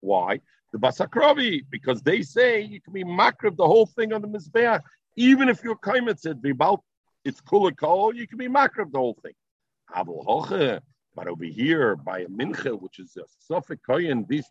[0.00, 0.40] Why?
[0.72, 4.80] the Basakrovi, because they say you can be makrav the whole thing on the Mizbeach,
[5.16, 6.82] even if your kaimet said about
[7.24, 9.32] it's kulikol, you can be makrav the whole thing.
[11.16, 14.44] But over here, by a mincha, which is a sofek Kohen, these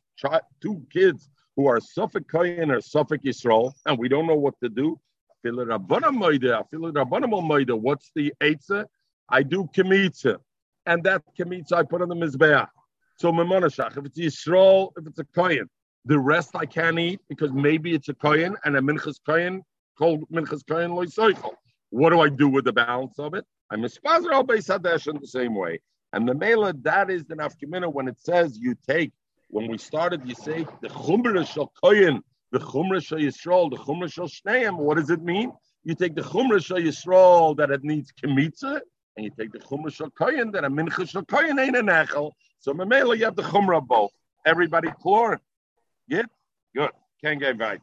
[0.61, 4.69] two kids who are sofek Kohen or sofek Yisrael, and we don't know what to
[4.69, 4.99] do.
[5.43, 5.61] What's
[8.15, 8.85] the Eitzah?
[9.29, 10.37] I do Kemitza.
[10.87, 12.67] And that Kemitza I put on the Mizbeach.
[13.17, 15.69] So Memonashach, if it's Yisrael, if it's a Kohen,
[16.05, 19.63] the rest I can't eat because maybe it's a Kohen and a Minchas Kohen
[19.97, 21.53] called Minchas Kohen Loisoichel.
[21.91, 23.45] What do I do with the balance of it?
[23.69, 25.79] I'm a Spazer al Hadesh in the same way.
[26.15, 29.11] And the Mela, that is the Nafkamina when it says you take,
[29.49, 32.23] when we started, you say the Chumra Shal Kohen,
[32.53, 34.77] the Chumra Shal Yisrael, the Chumra Shal Shneim.
[34.77, 35.51] What does it mean?
[35.83, 38.79] You take the Chumra Shal Yisrael that it needs Kemitza,
[39.17, 42.31] and you take the Chumra Shal Kohen that a Mincha Shal Kohen ain't a Nechel.
[42.59, 44.11] So Mamela, you have the Chumra both.
[44.45, 45.41] Everybody clear?
[46.09, 46.27] Good?
[46.73, 46.91] Good.
[47.21, 47.81] Can't get right.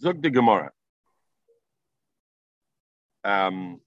[0.00, 0.72] Zug the Gemara.
[3.22, 3.80] Um,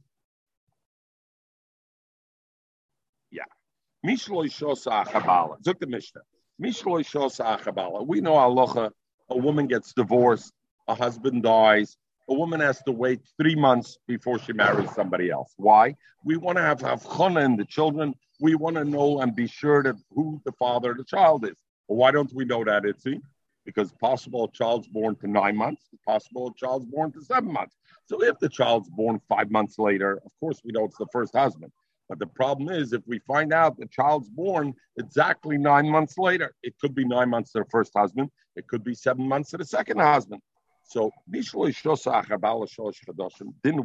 [4.07, 5.61] Mishloi Shosa Achabala.
[5.61, 6.21] The Mishnah.
[6.61, 8.07] Mishloi Shosa Achabala.
[8.07, 8.87] We know Aloha,
[9.29, 10.53] a woman gets divorced,
[10.87, 11.97] a husband dies,
[12.29, 15.53] a woman has to wait three months before she marries somebody else.
[15.57, 15.93] Why?
[16.23, 18.13] We want to have Havchana in the children.
[18.39, 21.57] We want to know and be sure that who the father of the child is.
[21.89, 23.19] Well, why don't we know that, Itzi?
[23.65, 27.75] Because possible a child's born to nine months, possible a child's born to seven months.
[28.05, 31.35] So if the child's born five months later, of course we know it's the first
[31.35, 31.73] husband.
[32.09, 36.53] But the problem is, if we find out the child's born exactly nine months later,
[36.63, 39.57] it could be nine months to the first husband, it could be seven months to
[39.57, 40.41] the second husband.
[40.83, 41.53] So didn't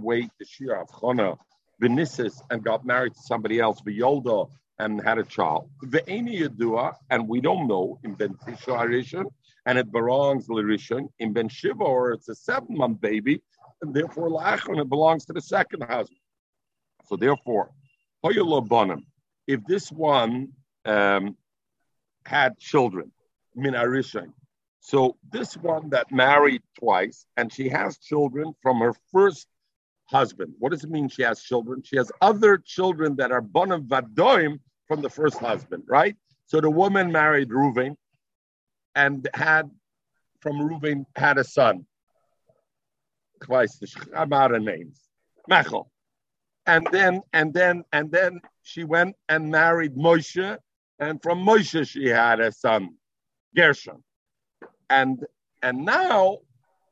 [0.03, 1.37] wait the Shir of Chana,
[1.81, 5.69] Venices, and got married to somebody else, Violda, and had a child.
[5.85, 9.25] Ve'eni Yadua, and we don't know in Ben Tisha
[9.67, 11.09] and it belongs to Rishon.
[11.19, 13.43] In Ben Shiva, or it's a seven month baby,
[13.81, 16.19] and therefore Lachon, it belongs to the second husband.
[17.07, 17.71] So therefore,
[18.25, 20.49] if this one
[20.85, 21.37] um,
[22.25, 23.13] had children,
[23.55, 24.33] Min Arishon,
[24.81, 29.47] so this one that married twice, and she has children from her first
[30.07, 30.55] husband.
[30.59, 31.83] What does it mean she has children?
[31.85, 34.59] She has other children that are bonam vadoim
[34.89, 36.17] from the first husband, right?
[36.47, 37.97] So the woman married Reuven
[38.95, 39.71] and had
[40.41, 41.87] from Reuven had a son.
[44.15, 45.01] I'm out names.
[45.49, 45.92] Mechel.
[46.66, 50.59] And then and then and then she went and married Moshe,
[50.98, 52.94] and from Moshe she had a son,
[53.57, 54.03] Gershon.
[54.88, 55.25] And
[55.62, 56.38] and now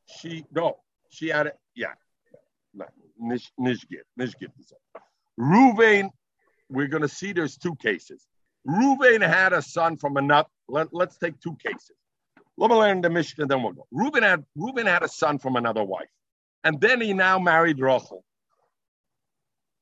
[0.07, 0.79] she no,
[1.11, 1.95] she had a yeah.
[3.23, 4.49] Nish, Nishgit, Nishgit.
[5.39, 6.11] Reuven
[6.71, 8.27] we're going to see there's two cases.
[8.67, 10.49] Reuven had a son from another.
[10.69, 11.97] Let, us take two cases.
[12.57, 13.87] Let me learn the Mishnah, then we'll go.
[13.91, 16.11] Reuben had Reuben had a son from another wife,
[16.63, 18.25] and then he now married Rachel.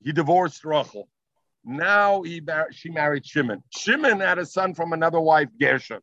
[0.02, 1.08] He divorced Rachel.
[1.64, 3.62] Now he she married Shimon.
[3.70, 6.00] Shimon had a son from another wife, Gershon.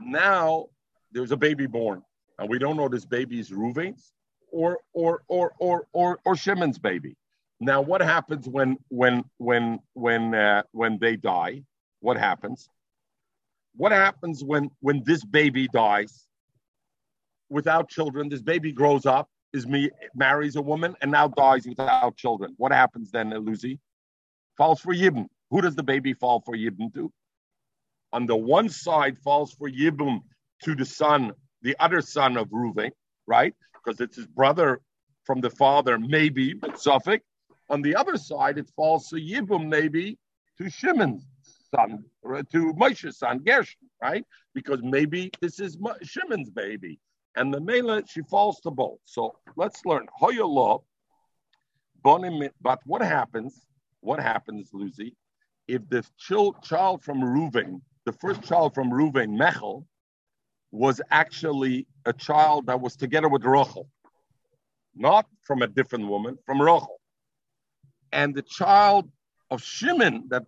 [0.00, 0.66] Now
[1.12, 2.02] there's a baby born,
[2.38, 4.12] and we don't know this baby is Reuven's
[4.50, 7.16] or or or or or, or Shimon's baby.
[7.60, 11.62] Now, what happens when when when when uh, when they die?
[12.00, 12.68] What happens?
[13.76, 16.26] What happens when when this baby dies
[17.48, 18.28] without children?
[18.28, 22.54] This baby grows up, is me marries a woman, and now dies without children.
[22.56, 23.78] What happens then, Lucy?
[24.56, 25.26] Falls for Yibum.
[25.50, 27.12] Who does the baby fall for Yibum to?
[28.12, 30.20] On the one side, falls for Yibum
[30.64, 32.90] to the son, the other son of Reuven,
[33.26, 33.54] right?
[33.74, 34.80] Because it's his brother
[35.24, 37.20] from the father, maybe, but sofek.
[37.70, 40.18] On the other side, it falls to Yibum maybe
[40.58, 41.26] to Shimon's
[41.74, 42.04] son,
[42.52, 44.24] to Moshe's son, Gershon, right?
[44.54, 46.98] Because maybe this is Shimon's baby.
[47.36, 48.98] And the Mela, she falls to both.
[49.04, 50.06] So let's learn.
[50.20, 50.82] Hoyolo,
[52.02, 53.66] but what happens?
[54.00, 55.14] What happens, Lucy,
[55.68, 59.86] if the child from Reuven, the first child from Reuven, Mechel,
[60.72, 63.88] was actually a child that was together with Rachel,
[64.94, 66.98] not from a different woman, from Rachel
[68.12, 69.10] and the child
[69.50, 70.44] of Shimon, that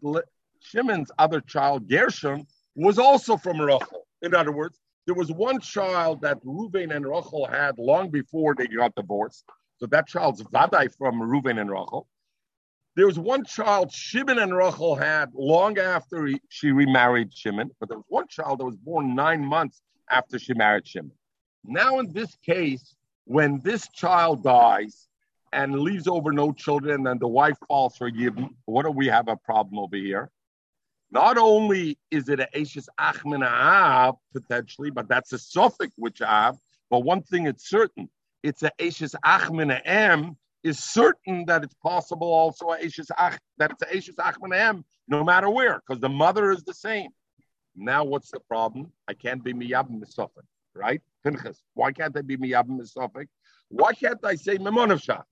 [0.61, 4.07] Shimon's other child, Gershon, was also from Rachel.
[4.23, 8.67] In other words, there was one child that Reuven and Rachel had long before they
[8.67, 9.45] got divorced.
[9.79, 12.07] So that child's Vadai from Reuven and Rachel.
[12.97, 17.89] There was one child Shimon and Rachel had long after he, she remarried Shimon, but
[17.89, 21.13] there was one child that was born nine months after she married Shimon.
[21.65, 25.09] Now, in this case, when this child dies,
[25.55, 29.29] and leaves over no children, and the wife falls for Yibum, what do we have
[29.29, 30.31] a problem over here?
[31.15, 36.59] Not only is it a Ashes Achmin potentially, but that's a suffix which Av.
[36.91, 38.11] But one thing it's certain,
[38.43, 43.71] it's a Ashes Achmin M is certain that it's possible also a Ashes Ach, that
[43.71, 47.11] it's a Ashes Achmin M no matter where, because the mother is the same.
[47.77, 48.91] Now, what's the problem?
[49.07, 51.01] I can't be miyabim misofik, right?
[51.25, 51.63] Pinchas.
[51.75, 53.29] Why can't I be miyabim misofik?
[53.69, 55.23] Why can't I say memonavsha?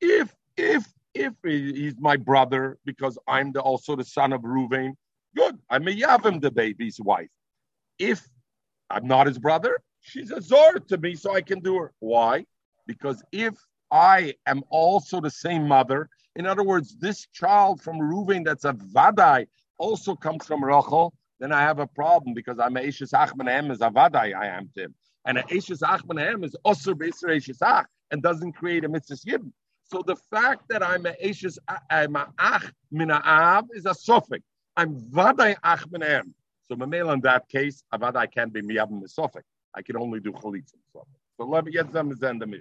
[0.00, 4.94] If if if he's my brother because I'm the, also the son of Ruvain,
[5.38, 5.58] good.
[5.70, 7.28] I'm a Yavim, the baby's wife.
[7.98, 8.26] If
[8.90, 11.92] I'm not his brother, she's a zor to me, so I can do her.
[12.00, 12.44] Why?
[12.86, 13.54] Because if
[13.90, 18.72] I am also the same mother, in other words, this child from Ruvain that's a
[18.72, 19.46] vadai
[19.78, 23.80] also comes from Rachel, then I have a problem because I'm a Eishes Achmanem is
[23.80, 24.94] a vadai I am to him.
[25.24, 29.52] And a Eishes Achmanem is also Beiser Eishes Ach and doesn't create a mitzvah yibn.
[29.84, 31.58] So the fact that I'm a Eishes,
[31.90, 34.42] I'm a Ach Mina'av is a suffix.
[34.78, 36.32] I'm vadai Ach Menem.
[36.68, 39.42] So Mamela in that case, a vadai can't be Miyab Misofik.
[39.74, 40.74] I can only do Chalitza.
[40.92, 42.60] So let me get them the Mishnah.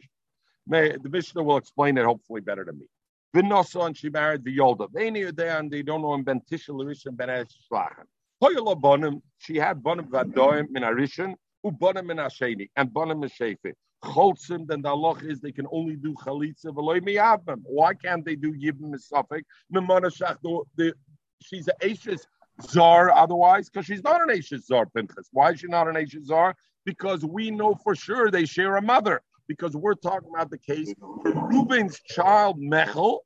[0.65, 2.87] May, the Mishnah will explain it hopefully better than me.
[3.35, 4.91] Vinosa and she married the Yolda.
[4.91, 8.07] They knew there and they don't know him Ben Tisha Larishan Ben Eshlachen.
[8.43, 13.29] Hoyala Bonim, she had Bonim Vadoim in Arishan, who Bonim in Asheni, and Bonim in
[13.29, 13.73] Shefe.
[14.03, 17.61] Cholzim, then the Allah is they can only do Chalitza Veloy Miyavim.
[17.63, 19.43] Why can't they do Yibim Misafik?
[19.73, 20.37] Mimonashach,
[20.75, 20.93] the
[21.41, 22.27] she's an Ashes
[22.61, 25.29] Zar otherwise, because she's not an Ashes Zar, Pinchas.
[25.31, 26.55] Why is she not an Ashes Zar?
[26.85, 29.21] Because we know for sure they share a mother.
[29.47, 33.19] Because we're talking about the case Reuben's child Mechel,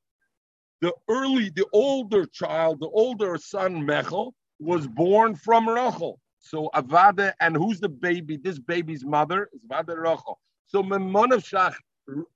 [0.81, 6.19] the early, the older child, the older son Mechel, was born from Rachel.
[6.39, 8.37] So Avada, and who's the baby?
[8.37, 10.39] This baby's mother is Avada Rachel.
[10.67, 11.75] So Memonav Shach,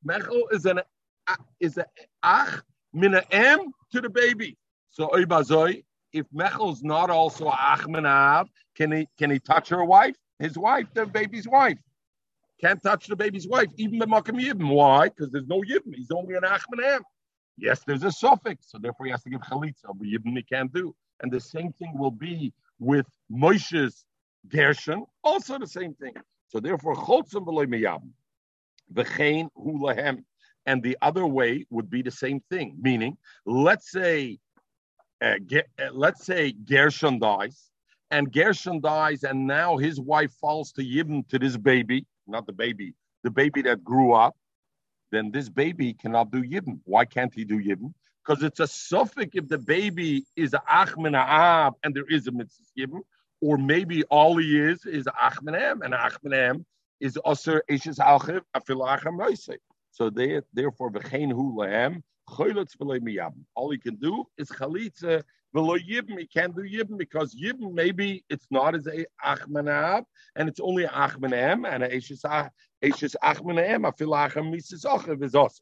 [0.07, 0.81] Mechel is an
[1.59, 1.85] is a
[2.23, 2.61] ach
[2.93, 4.57] mina em to the baby.
[4.95, 10.15] So Oibazoi, if Mechel's not also ach minav, can he can he touch her wife?
[10.39, 11.77] His wife, the baby's wife.
[12.61, 14.69] Can't touch the baby's wife, even the Makam Yibim.
[14.69, 15.09] Why?
[15.09, 15.93] Because there's no Yibim.
[15.93, 16.63] He's only an ach.
[17.57, 20.71] Yes, there's a suffix, so therefore he has to give chalitza, but Yibim he can't
[20.73, 20.95] do.
[21.21, 24.05] And the same thing will be with Moshe's
[24.47, 26.13] Gershon, also the same thing.
[26.47, 28.11] So therefore, Chotzim v'loy miyabim,
[28.93, 30.23] v'chein hu lahem.
[30.65, 34.39] And the other way would be the same thing, meaning, let's say,
[35.21, 37.69] uh, uh, let's say Gershon dies,
[38.11, 42.53] and Gershon dies, and now his wife falls to Yibim to this baby, not the
[42.53, 44.35] baby, the baby that grew up,
[45.11, 46.79] then this baby cannot do Yibim.
[46.83, 47.93] Why can't he do Yibim?
[48.25, 52.31] because it's a suffix if the baby is a achmin ab and there is a
[52.31, 53.01] mitzvah given,
[53.41, 56.65] or maybe all he is is achmin am, and achmin am
[56.99, 59.57] is also eshes alchiv afilachem roise.
[59.91, 63.43] So they therefore v'chein hu lahem miyabim.
[63.55, 65.23] All he can do is chalitza
[65.55, 66.19] v'lo yibim.
[66.19, 70.59] He can't do yibim because yibim maybe it's not as a achmin ab and it's
[70.59, 72.23] only achmin am and a eshes
[72.83, 75.61] eshes achmin am afilachem mitzvah achiv is also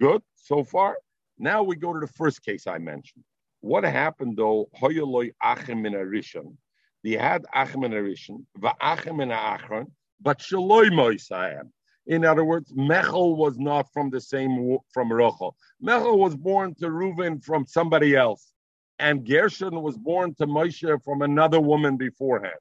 [0.00, 0.96] good so far.
[1.38, 3.24] Now we go to the first case I mentioned.
[3.60, 4.68] What happened though?
[4.80, 6.56] Hoyoloi achim in arishan.
[7.02, 9.86] They had achim in arishan, va'achim in achron,
[10.20, 11.70] but shaloi moisayim.
[12.10, 15.56] In other words, Mechel was not from the same from Rachel.
[15.80, 18.52] Mechel was born to Reuven from somebody else,
[18.98, 22.58] and Gershon was born to Moshe from another woman beforehand.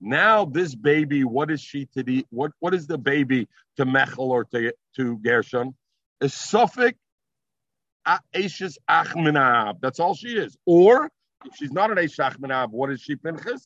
[0.00, 2.50] Now this baby, what is she to the what?
[2.58, 5.76] What is the baby to Mechel or to to Gershon?
[6.20, 6.98] A suffix
[8.34, 9.80] Ashes Achminab.
[9.80, 10.56] That's all she is.
[10.66, 11.08] Or
[11.44, 13.64] if she's not an Ashes Achminab, what is she, Pinchas?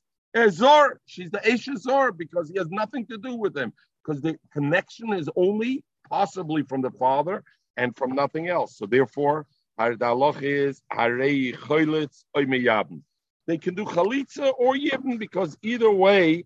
[0.50, 1.00] Zor.
[1.06, 3.72] She's the Ashes Zor because he has nothing to do with him
[4.04, 7.42] because the connection is only possibly from the father
[7.76, 8.76] and from nothing else.
[8.76, 9.46] So therefore,
[9.78, 11.52] is harei.
[13.46, 16.44] They can do chalitza or yibn because either way,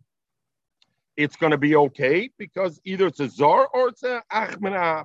[1.17, 5.05] it's going to be okay because either it's a zor or it's a achmenah,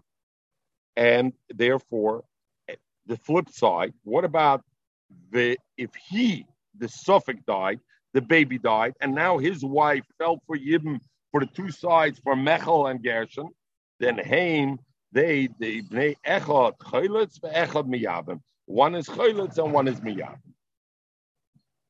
[0.96, 2.24] and therefore
[2.68, 2.76] eh,
[3.08, 4.63] the flip side, what about
[5.32, 6.46] the if he,
[6.78, 7.80] the suffix died,
[8.13, 11.00] the baby died, and now his wife fell for Yibam
[11.32, 13.50] for the two sides for Mechel and Gershon,
[14.00, 14.79] then Haim,
[15.12, 18.40] they they they echad chaylitz echad miyavim.
[18.65, 20.40] One is chaylitz and one is miyavim.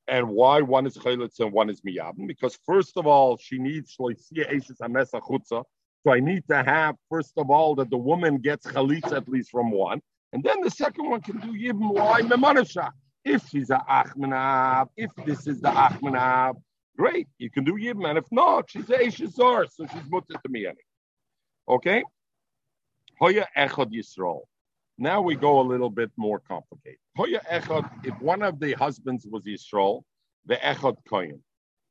[0.07, 2.27] And why one is chaylitz and one is miyavim?
[2.27, 5.63] Because first of all, she needs shloisia eshes amesa chutza.
[6.03, 9.51] So I need to have first of all that the woman gets chalitz at least
[9.51, 10.01] from one.
[10.33, 12.89] And then the second one can do Yibn Y Memanasha.
[13.23, 16.55] If she's a Achmanab, if this is the Achmanab,
[16.97, 18.07] great, you can do Yibn.
[18.07, 20.67] And if not, she's a Eshazar, so she's mutter to me.
[21.67, 22.03] Okay?
[23.19, 24.41] Hoya Echad Yisrael.
[24.97, 26.99] Now we go a little bit more complicated.
[27.15, 30.03] Hoya Echad, if one of the husbands was Yisrael,
[30.45, 31.41] the echad kohen,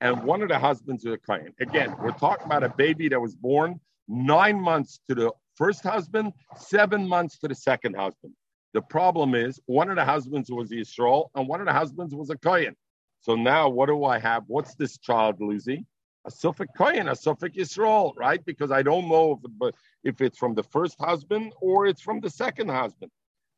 [0.00, 1.52] and one of the husbands was a kohen.
[1.60, 6.32] Again, we're talking about a baby that was born nine months to the first husband,
[6.56, 8.32] seven months to the second husband.
[8.72, 12.30] The problem is one of the husbands was Yisrael and one of the husbands was
[12.30, 12.76] a Kohen.
[13.20, 14.44] So now what do I have?
[14.46, 15.84] What's this child, Lucy?
[16.26, 18.44] A sofek Kohen, a sofek Yisrael, right?
[18.44, 22.30] Because I don't know if, if it's from the first husband or it's from the
[22.30, 23.10] second husband.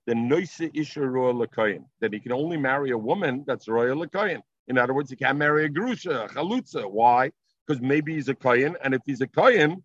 [0.07, 4.43] The Noise Isha Royal Kohen, that he can only marry a woman that's Royal Kohen.
[4.67, 6.91] In other words, he can't marry a Grusha, a Chalutza.
[6.91, 7.31] Why?
[7.67, 9.83] Because maybe he's a Kohen, and if he's a Kohen,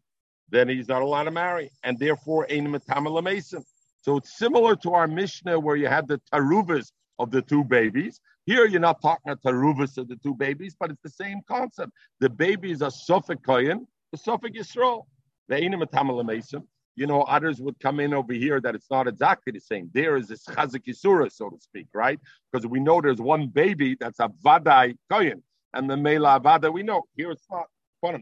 [0.50, 3.64] then he's not allowed to marry, and therefore ain't a mason.
[4.02, 8.20] So it's similar to our Mishnah where you had the taruvas of the two babies.
[8.48, 11.92] Here you're not talking about taruvas of the two babies, but it's the same concept.
[12.22, 15.06] The babies are sofek Kohen, the sofek Yisrael.
[15.50, 19.90] You know, others would come in over here that it's not exactly the same.
[19.94, 22.20] There is this chazik yisura, so to speak, right?
[22.50, 25.44] Because we know there's one baby that's a vadai kohen,
[25.74, 27.04] and the mela vada we know.
[27.16, 27.66] Here it's not.
[28.04, 28.22] Can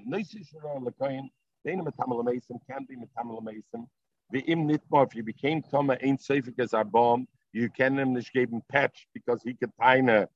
[1.65, 3.87] be metamal mason.
[4.31, 6.83] The im nitma, if you became toma ain't safe as a
[7.55, 10.27] you can him nicht geben patch because he could taina,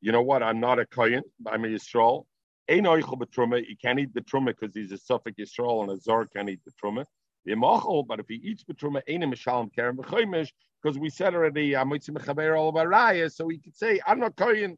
[0.00, 2.24] you know what, I'm not a kohen, I'm a Yisrael.
[2.70, 5.96] Ein oichel betruma, he can't eat the truma because he's a sofek Yisrael and a
[6.00, 7.04] Zor can't eat the truma.
[8.06, 11.90] But if he eats betruma, ain't a mishalom karen b'choimish, because we said already, I'm
[11.90, 14.76] with mechaber all about raya, so he could say, I'm not kohen.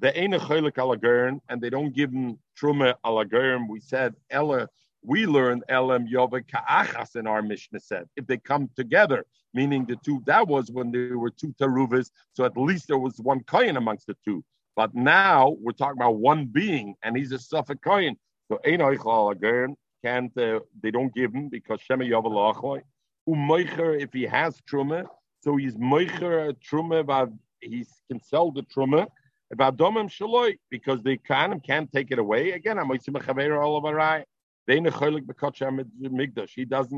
[0.00, 3.68] The ene cholik alagern, and they don't give him truma alagern.
[3.68, 4.68] We said ella
[5.02, 8.08] we learned Elam Yova Ka'achas in our Mishnah said.
[8.16, 9.24] If they come together,
[9.54, 13.18] meaning the two, that was when there were two Taruvas, so at least there was
[13.18, 14.44] one Kayan amongst the two.
[14.76, 18.16] But now we're talking about one being, and he's a sofek Kayan.
[18.50, 22.82] So again, can't uh, they don't give him because Shema Yavalachoi.
[23.28, 25.06] Umoicher, if he has truma,
[25.40, 29.06] so he's moicher truma he can sell the truma
[29.52, 32.52] about domim shaloi because they can can't take it away.
[32.52, 34.24] Again, I'm all of a.
[34.68, 35.00] He doesn't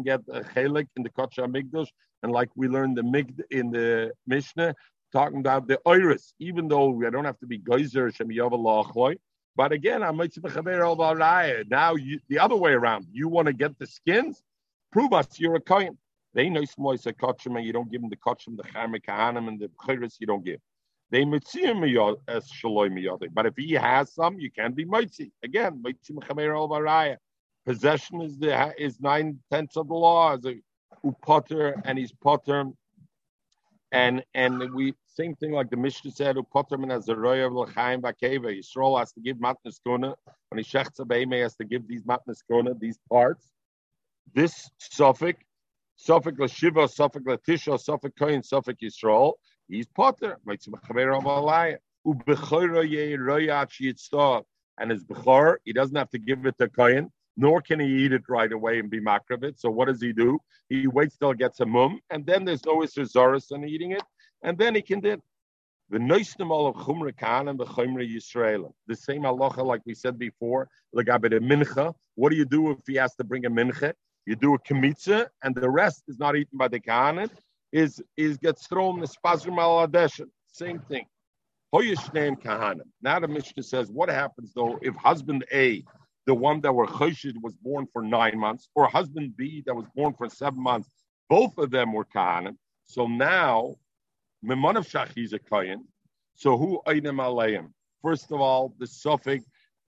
[0.03, 1.87] get a chelik in the Kocha Migdash,
[2.25, 4.75] and like we learned the Migd in the Mishnah,
[5.13, 8.29] talking about the iris, even though we don't have to be geyser Shem
[9.55, 13.07] But again, now you, the other way around.
[13.13, 14.43] You want to get the skins?
[14.91, 15.97] Prove us you're a kohen.
[16.35, 19.61] They know a kachim and you don't give them the kachim, the charme kahanim, and
[19.61, 20.59] the chayris you don't give.
[21.13, 25.31] They mitziyim as shaloi But if he has some, you can be mitzi.
[25.45, 27.17] Again, mitzi mechaber al
[27.71, 30.55] possession is the is nine tenths of the law as a
[31.09, 32.65] upotter and he's potter.
[33.93, 38.49] And and we same thing like the Mishnah said, upotter as a roya l'chaim bakeva.
[38.59, 40.17] Yisrael has to give matnas kona
[40.49, 43.53] when he shechts abeime has to give these matnas kona these parts.
[44.35, 45.41] This suffix,
[45.95, 49.35] suffix l'shiva, suffix l'tisha, suffix kohen, suffix Yisrael.
[49.69, 50.39] He's potter.
[54.83, 58.13] And his bechor, he doesn't have to give it to kohen nor can he eat
[58.13, 59.59] it right away and be makravit.
[59.59, 60.39] So what does he do?
[60.69, 64.03] He waits till it gets a mum, and then there's no Zoris on eating it,
[64.43, 65.23] and then he can do it.
[65.91, 67.13] The noisnimal of chumra
[67.49, 68.73] and the chumra Yisrael.
[68.87, 71.95] The same halacha like we said before, legabe the mincha.
[72.15, 73.95] What do you do if he has to bring a mincha?
[74.25, 77.31] You do a kemitza, and the rest is not eaten by the kahanim.
[77.73, 79.89] Is is gets thrown in the spazrim al
[80.47, 81.07] Same thing.
[81.75, 82.89] Hoyish name kahanim.
[83.01, 85.85] Now the Mishnah says, what happens though if husband A
[86.27, 89.87] the one that were Choshid was born for nine months, or husband B that was
[89.95, 90.89] born for seven months,
[91.29, 92.57] both of them were Kahanim.
[92.85, 93.77] So now,
[94.45, 95.85] Mimanav Shachi is a Kayan.
[96.35, 97.73] So who Einim Aleim?
[98.03, 99.45] First of all, the suffix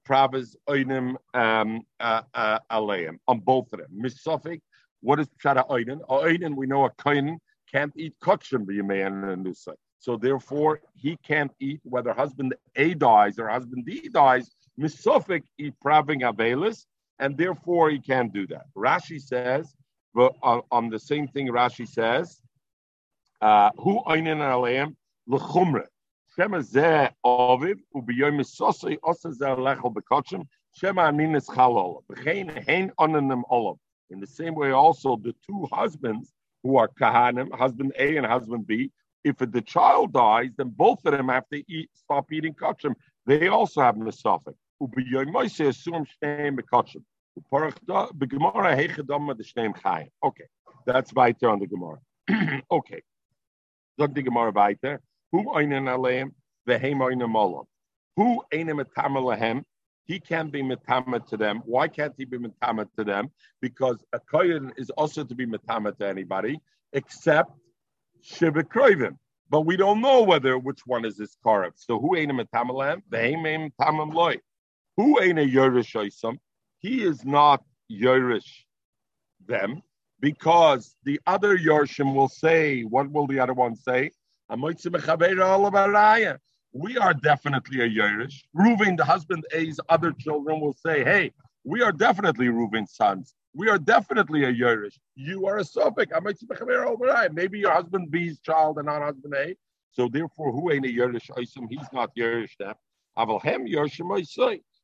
[0.06, 3.88] Pravas Einim um, uh, uh, Aleim on both of them.
[3.94, 4.60] Missuffix,
[5.00, 6.00] what is Pshata Einim?
[6.08, 7.38] Einim, we know a Kayan
[7.70, 9.74] can't eat Kachim B'Yamein and Nusa.
[9.98, 16.22] So therefore, he can't eat whether husband A dies or husband D dies misofik ipraving
[16.22, 16.86] avelis,
[17.18, 18.66] and therefore he can't do that.
[18.76, 19.74] Rashi says,
[20.14, 22.40] but on, on the same thing, Rashi says,
[23.40, 24.94] uh, who einin aleim
[25.28, 25.84] lechumre.
[26.36, 32.02] Shema zeh aviv ubiyom misosei osa zeh lechel bekotchem shema aninis chalol.
[32.10, 33.78] B'chein hein onanim olav.
[34.10, 38.66] In the same way, also the two husbands who are kahanim, husband A and husband
[38.66, 38.90] B,
[39.24, 42.94] if the child dies, then both of them have to eat, stop eating kachim.
[43.26, 44.54] They also have misafik.
[50.24, 50.44] Okay,
[50.86, 51.98] that's weiter on the Gemara.
[52.70, 53.02] okay.
[54.00, 55.00] Sag the Gemara weiter.
[55.30, 56.32] Who einen aleim,
[56.68, 57.66] vehem einen molam.
[58.16, 59.64] Who einem metama
[60.04, 61.62] He can't be metama to them.
[61.64, 63.30] Why can't he be metama to them?
[63.60, 66.60] Because a kohen is also to be metama to anybody
[66.92, 67.52] except
[68.20, 69.16] shiva kroivim.
[69.48, 71.72] but we don't know whether which one is this karev.
[71.76, 73.02] So who ain't a tamalam?
[73.10, 74.38] Ve'im tamam loy.
[74.96, 76.38] Who ain't a oisam?
[76.78, 78.64] He is not yerish
[79.46, 79.82] them
[80.20, 84.10] because the other yorshim will say, what will the other one say?
[84.48, 84.74] We
[86.98, 88.34] are definitely a yerish.
[88.56, 91.32] Reuven, the husband A's other children will say, hey,
[91.64, 93.34] we are definitely Reuven's sons.
[93.54, 94.98] We are definitely a Yerush.
[95.14, 96.08] You are a Sophic.
[97.34, 99.54] Maybe your husband B's child and not husband A.
[99.90, 101.28] So therefore, who ain't a Yerush?
[101.36, 102.74] He's not Yerush them.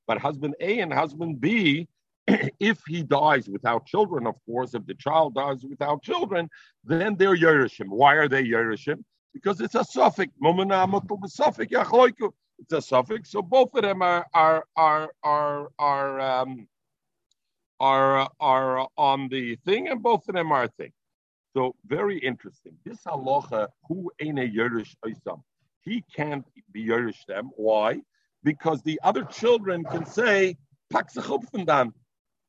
[0.08, 1.86] But husband A and husband B,
[2.26, 6.48] if he dies without children, of course, if the child dies without children,
[6.82, 7.90] then they're Yerushim.
[7.90, 9.04] Why are they Yerushim?
[9.34, 10.32] Because it's a suffix.
[12.58, 13.30] It's a suffix.
[13.30, 16.66] So both of them are are are are are um,
[17.78, 20.92] are are on the thing, and both of them are a thing.
[21.54, 22.72] So very interesting.
[22.84, 25.42] This halacha, who ain't a Yerush Isam,
[25.82, 27.50] he can't be Yerush them.
[27.56, 28.00] Why?
[28.44, 30.56] Because the other children can say,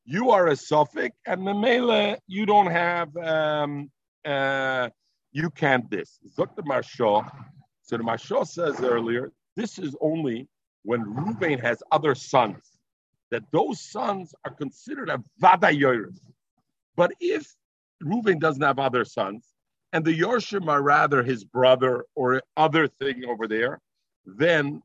[0.05, 3.91] you are a suffix, and Memele, you don't have, um,
[4.25, 4.89] uh,
[5.31, 6.19] you can't this.
[6.23, 7.29] The Maharsha.
[7.81, 10.47] So the Maharsha says earlier, this is only
[10.83, 12.79] when Ruvain has other sons
[13.31, 16.19] that those sons are considered a Vada vadayoris.
[16.95, 17.55] But if
[18.03, 19.45] Reuven doesn't have other sons,
[19.93, 23.79] and the Yorshim are rather his brother or other thing over there,
[24.25, 24.81] then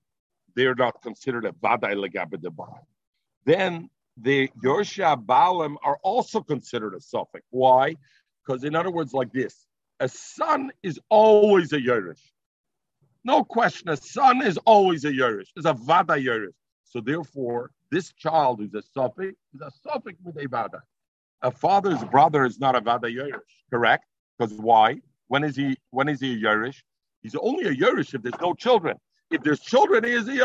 [0.55, 2.79] they're not considered a vaday legabedabah.
[3.45, 7.45] Then the Yorsha Baalim are also considered a suffix.
[7.51, 7.97] Why?
[8.45, 9.67] Because in other words, like this,
[10.01, 12.21] a son is always a Yerish.
[13.25, 15.49] No question, a son is always a Yerish.
[15.57, 16.53] Is a Vada Yerish.
[16.85, 20.83] So therefore, this child who's a suffix is a suffix with a vada.
[21.43, 23.41] A father's brother is not a vada yerish,
[23.71, 24.05] correct?
[24.39, 25.01] Because why?
[25.29, 25.77] When is he?
[25.91, 26.83] When is he a yerish?
[27.23, 28.97] He's only a yerish if there's no children.
[29.35, 30.41] If there's children, he is is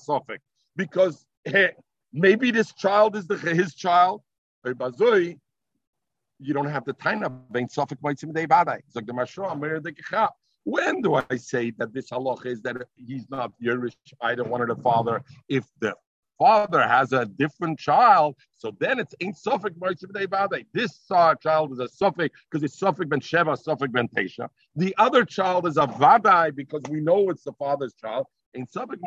[0.00, 0.42] suffix
[0.74, 1.74] because hey,
[2.12, 4.22] maybe this child is the, his child.
[4.64, 10.32] You don't have the time of being the Maharsha,
[10.64, 14.68] when do I say that this halach is that he's not Yerush, either one of
[14.68, 15.22] the father?
[15.48, 15.94] If the
[16.38, 21.00] father has a different child, so then it's in sofek This
[21.42, 24.48] child is a sofek because it's sofek ben Sheva, sofek ben Tesha.
[24.76, 28.98] The other child is a Vadai because we know it's the father's child in sofek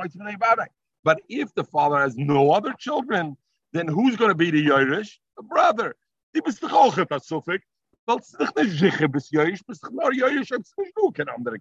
[1.03, 3.37] But if the father has no other children,
[3.73, 5.17] then who's going to be the Yerush?
[5.37, 5.95] The brother.
[6.33, 7.61] Die bist doch auch ein sofek.
[8.05, 11.11] weil es dich nicht sicher bist, Joish, bist dich nur Joish, ob es nicht du
[11.11, 11.57] kein anderer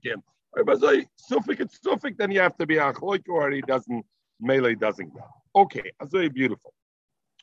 [1.60, 4.04] it's Sufik, then you have to be a Chloik or he doesn't,
[4.40, 5.39] Melee doesn't go.
[5.54, 6.72] Okay, that's very beautiful.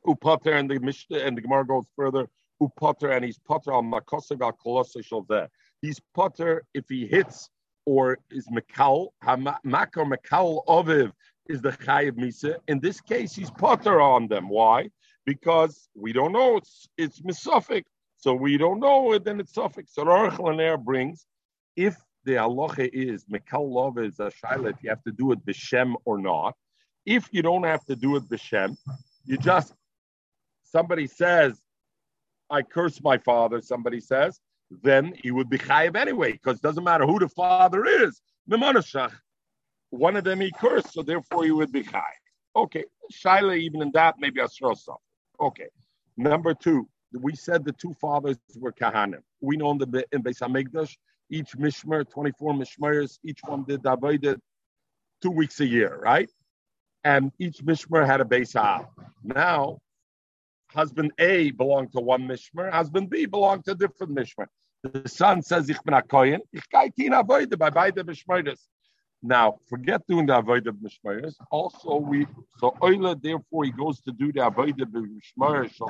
[0.06, 2.28] Upater and the Mishnah and the Gemara goes further.
[2.62, 5.50] Upater and he's Potter on Makoseg al Kolossishal there.
[5.82, 7.50] He's Potter if he hits
[7.86, 9.10] or is Makal,
[9.64, 11.12] Mak or Makal Oviv
[11.48, 12.56] is the Chayiv Misa.
[12.68, 14.50] In this case, he's Potter on them.
[14.50, 14.90] Why?
[15.26, 16.58] Because we don't know.
[16.58, 17.84] It's it's Misophic.
[18.18, 19.94] So we don't know it, then it's suffix.
[19.94, 21.26] So Aruch brings,
[21.76, 21.96] if
[22.26, 25.94] the halacha is Mekal Love is a shaila, if you have to do it b'shem
[26.04, 26.56] or not.
[27.08, 28.78] If you don't have to do it b'shem,
[29.26, 29.74] you just
[30.64, 31.58] somebody says,
[32.50, 34.42] I curse my father, somebody says,
[34.84, 38.22] then he would be chayiv anyway, because it doesn't matter who the father is.
[39.90, 42.24] One of them he cursed, so therefore he would be chayiv.
[42.58, 42.84] Okay,
[43.14, 44.48] shaila even in that maybe a
[45.40, 45.70] Okay,
[46.18, 49.22] number two we said the two fathers were kahanim.
[49.40, 50.96] We know in the in Beis Hamikdash,
[51.30, 54.42] each mishmer, 24 mishmers, each one did avoided
[55.22, 56.30] two weeks a year, right?
[57.04, 58.54] And each mishmer had a Beis
[59.24, 59.80] Now,
[60.72, 64.48] husband A belonged to one mishmer, husband B belonged to a different mishmer.
[64.84, 68.60] The son says, Ich bin a kohen, ich kaitin avoide by beide mishmeres.
[69.24, 71.36] Now, forget doing the avoid of mishmeres.
[71.50, 72.28] Also, we
[72.60, 75.82] so Oila, therefore, he goes to do the avoid of mishmeres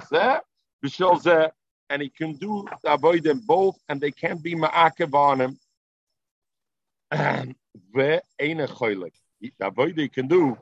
[1.89, 5.57] and he can do the avoid them both, and they can't be ma'akev on him.
[7.11, 7.55] And
[7.93, 8.21] the
[9.61, 10.57] avoid you can do,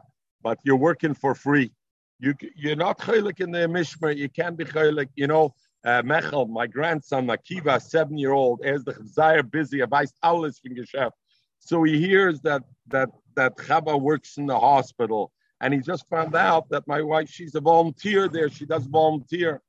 [0.46, 1.72] but you're working for free.
[2.20, 4.16] You you're not chaylik in the mishmer.
[4.16, 5.10] You can't be chaylik.
[5.16, 10.12] You know, uh, Mechel, my grandson Akiva, seven year old, as the chazayir busy, weiß
[10.24, 11.18] alles from Geschäft.
[11.60, 15.32] So he hears that that that Chava works in the hospital,
[15.62, 18.50] and he just found out that my wife, she's a volunteer there.
[18.50, 19.62] She does volunteer.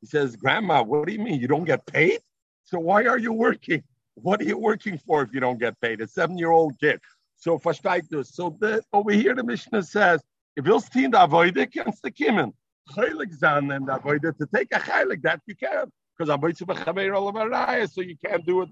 [0.00, 1.40] He says, Grandma, what do you mean?
[1.40, 2.18] You don't get paid?
[2.64, 3.84] So why are you working?
[4.16, 6.00] What are you working for if you don't get paid?
[6.00, 7.00] A seven year old kid.
[7.46, 8.34] So versteht dus.
[8.34, 10.20] So the, over here the Mishnah says,
[10.56, 12.52] if you'll steal the avoide against the kimmen,
[12.90, 15.86] heilig zan and avoide to take a heilig that you can.
[16.18, 18.70] because so you can't do it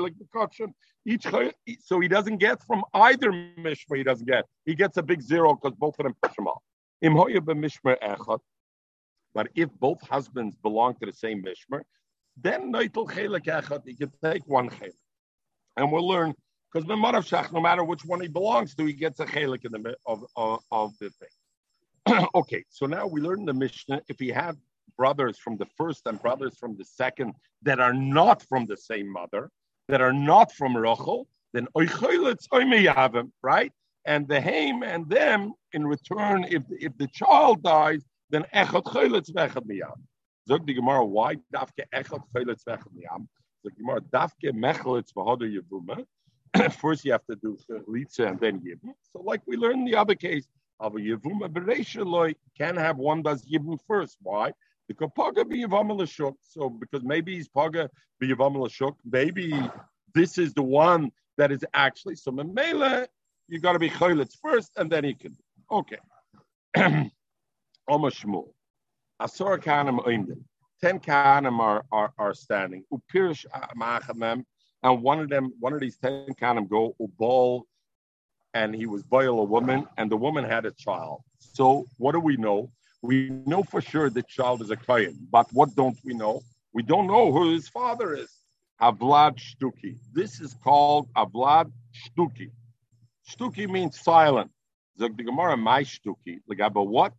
[0.00, 0.72] like the
[1.06, 1.26] each
[1.80, 5.54] so he doesn't get from either mishma he doesn't get he gets a big zero
[5.54, 6.62] because both of them push him off
[9.34, 11.80] but if both husbands belong to the same mishmer
[12.36, 15.02] then noitel chelik echad he can take one chelik
[15.76, 16.32] and we'll learn
[16.74, 19.70] because the Shach, no matter which one he belongs to, he gets a chelik in
[19.70, 22.26] the of, of, of the thing.
[22.34, 24.02] okay, so now we learn the Mishnah.
[24.08, 24.56] If he had
[24.98, 29.08] brothers from the first and brothers from the second that are not from the same
[29.08, 29.50] mother,
[29.88, 33.72] that are not from Rachel, then oichoylitz oimeyavim, right?
[34.04, 39.30] And the haim and them in return, if if the child dies, then echot choylitz
[39.30, 40.00] vechad miyam.
[40.48, 43.28] Zog the Gemara, why dafke echot choylitz vechad miyam?
[43.62, 46.04] The Gemara dafke mechelitz v'hoder yevuma.
[46.78, 48.92] First, you have to do the litza and then yibum.
[49.12, 50.46] So, like we learned in the other case,
[50.80, 54.18] of a yevuma bereisha can have one does yibum first.
[54.22, 54.52] Why?
[54.88, 57.88] Because paga be yavam So, because maybe he's paga
[58.20, 59.52] be yavam maybe
[60.14, 62.30] this is the one that is actually so.
[62.30, 63.06] Memela,
[63.48, 65.36] you got to be choylitz first, and then he can.
[65.70, 65.98] Okay.
[67.88, 68.48] Omashmul.
[69.20, 70.42] Asor kanim oimdim
[70.82, 72.84] ten kahanim are, are, are standing.
[72.92, 73.46] Upirish
[73.76, 74.44] ma'achamem,
[74.84, 77.62] and one of them, one of these ten kahanim go ubal,
[78.52, 81.22] and he was boil a woman, and the woman had a child.
[81.38, 82.70] So what do we know?
[83.02, 86.42] We know for sure the child is a kohen, but what don't we know?
[86.72, 88.30] We don't know who his father is.
[88.80, 89.96] Avlad Shtuki.
[90.12, 92.50] This is called Avlad Shtuki.
[93.28, 94.50] Shtuki means silent.
[94.96, 96.40] The Gemara, my Shtuki.
[96.60, 97.14] Ah, but what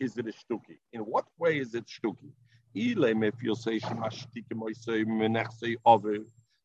[0.00, 0.78] is it a Shtuki?
[0.92, 2.32] In what way is it Shtuki?
[2.74, 3.78] if you say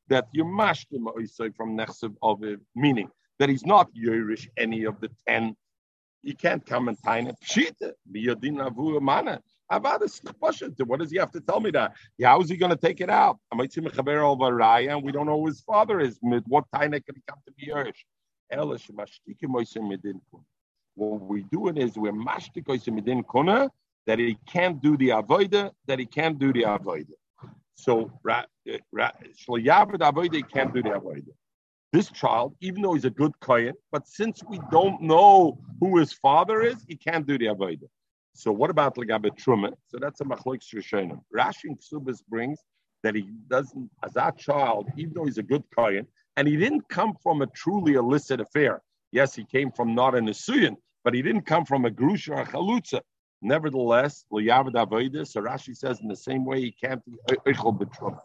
[0.09, 5.09] that you mashtim oisay from nechsev oviv, meaning that he's not Yerush any of the
[5.27, 5.55] ten.
[6.21, 7.35] He can't come and tie it.
[7.43, 9.41] Pshita, biyadin avu mana.
[9.71, 9.99] What
[10.99, 11.93] does he have to tell me that?
[12.17, 13.37] Yeah, how is he going to take it out?
[13.51, 16.17] And we don't know who his father is.
[16.21, 18.03] What time can he come to be Yerush?
[20.95, 23.69] What we do it is we're mashtik midin kuna
[24.07, 27.13] that he can't do the avoida, that he can't do the avoida.
[27.75, 28.11] So
[28.95, 31.33] shloyavid avoida, he can't do the avoida.
[31.91, 36.13] This child, even though he's a good kohen, but since we don't know who his
[36.13, 37.87] father is, he can't do the avoida.
[38.35, 39.73] So what about legabe Truman?
[39.87, 41.19] So that's a machloik rishonim.
[41.35, 42.59] Rashi Ksubis brings
[43.03, 46.05] that he doesn't, as that child, even though he's a good kohen,
[46.37, 48.81] and he didn't come from a truly illicit affair.
[49.11, 52.41] Yes, he came from not an Asuyan, but he didn't come from a grusha or
[52.41, 53.01] a chalutza.
[53.41, 57.17] Nevertheless, so Rashi says in the same way he can't be
[57.47, 58.19] Eichel B'Truma.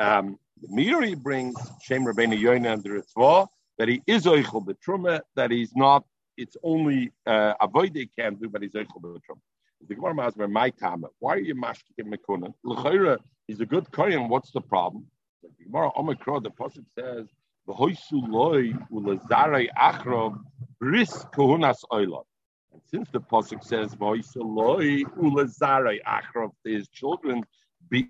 [0.00, 0.38] Um,
[0.72, 6.04] Meiri brings Shem Rabbeinu Yoina under its that he is Eichel B'Truma, that he's not,
[6.38, 9.40] it's only uh, Avoide can't do, but he's Eichel B'Truma.
[9.86, 12.54] The Gemara asks, my time, why are you mashkikim mekunan?
[12.64, 15.06] L'chayra, he's a good kohen, what's the problem?
[15.42, 17.26] The Gemara Omikro, the Pasuk says,
[17.68, 20.38] V'hoisu loy u'lazarei achrav
[20.80, 22.24] bris kohunas oilot.
[22.72, 27.44] And since the pasuk says "Voisaloi ulazare achrav" to his children,
[27.90, 28.06] You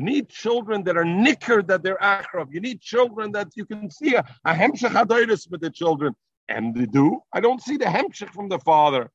[0.00, 2.52] need children that are nicker that they're achrav.
[2.52, 6.14] You need children that you can see a, a with the children,
[6.48, 7.20] and they do.
[7.32, 9.10] I don't see the hemshech from the father.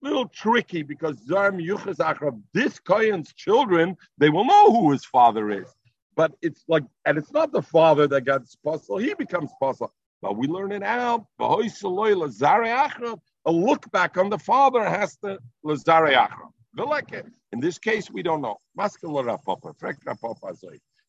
[0.00, 2.40] Little tricky because zar miyuches achrav.
[2.54, 5.68] This kohen's children, they will know who his father is.
[6.16, 9.92] But it's like, and it's not the father that got puzzle; he becomes puzzle.
[10.22, 11.26] But we learn it out.
[11.40, 11.44] A
[13.46, 15.38] look back on the father has to
[17.52, 18.58] In this case, we don't know.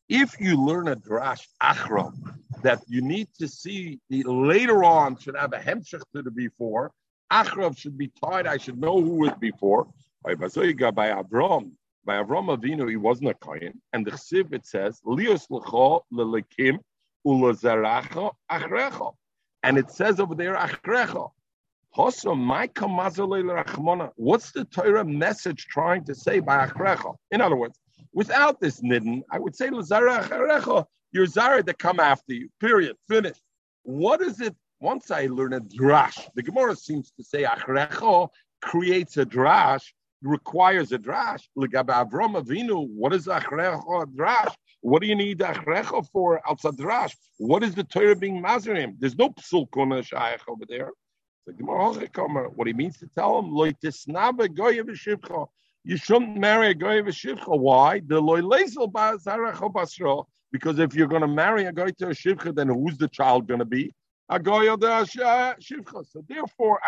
[0.09, 2.11] If you learn a drash achra
[2.63, 6.91] that you need to see the later on should have a hemshech to the before,
[7.31, 8.47] achrav should be tied.
[8.47, 9.87] I should know who was before.
[10.23, 11.71] By Avram,
[12.03, 16.79] by Avram Avinu, he wasn't a kohen, and the chsiv it says, "Lios lecho lelekim
[17.27, 19.13] ulazaracha achrecha.
[19.61, 21.29] And it says over there, achrecha.
[21.95, 22.35] What's the
[24.71, 27.15] Torah message trying to say by achrecha?
[27.31, 27.79] In other words,
[28.13, 32.49] without this nidden, I would say lazara you're zara to come after you.
[32.59, 32.95] Period.
[33.07, 33.41] Finished.
[33.83, 34.55] What is it?
[34.79, 38.29] Once I learn a drash, the Gemara seems to say achrecha
[38.61, 39.83] creates a drash
[40.21, 41.43] requires a drash.
[41.57, 44.53] Avram Avinu, what is achrecha drash?
[44.81, 47.15] What do you need achrecha for outside drash?
[47.37, 48.95] What is the Torah being mazerim?
[48.99, 50.03] There's no psul kona
[50.47, 50.91] over there.
[51.57, 53.53] What he means to tell him,
[55.83, 57.59] you shouldn't marry a goy v'shivcha.
[57.59, 58.01] Why?
[58.05, 58.41] The loy
[58.87, 60.23] basra.
[60.51, 63.47] Because if you're going to marry a goy to a shivcha, then who's the child
[63.47, 63.93] going to be?
[64.29, 66.05] A goy or the uh, shivcha.
[66.11, 66.79] So therefore,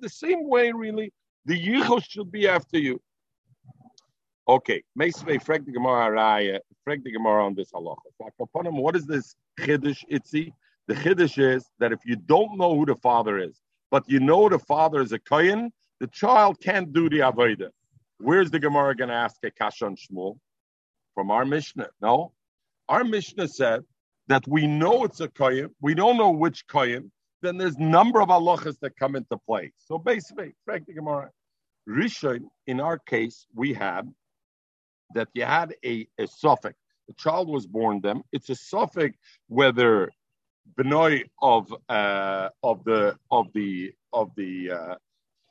[0.00, 1.12] the same way, really,
[1.46, 3.00] the yichus should be after you.
[4.48, 7.96] Okay, Meisvei frag the Gemara Raya, frag the Gemara on this halacha.
[8.72, 10.52] What is this chiddush itzi?
[10.88, 13.60] The chiddush is that if you don't know who the father is,
[13.90, 17.70] but you know the father is a kohen, the child can't do the avodah.
[18.18, 20.38] Where's the Gemara going to ask a kashan shmuel?
[21.14, 21.88] From our Mishnah.
[22.00, 22.32] No,
[22.88, 23.84] our Mishnah said
[24.28, 27.10] that we know it's a kohen, we don't know which kohen,
[27.42, 29.72] then there's number of halachas that come into play.
[29.78, 31.30] So basically, frag the Gemara.
[31.88, 34.12] Rishon, in our case, we had
[35.14, 36.76] that you had a, a suffix.
[37.08, 38.22] The child was born them.
[38.30, 39.18] It's a suffix
[39.48, 40.10] whether
[40.76, 44.94] benoy of uh, of the of the of the uh,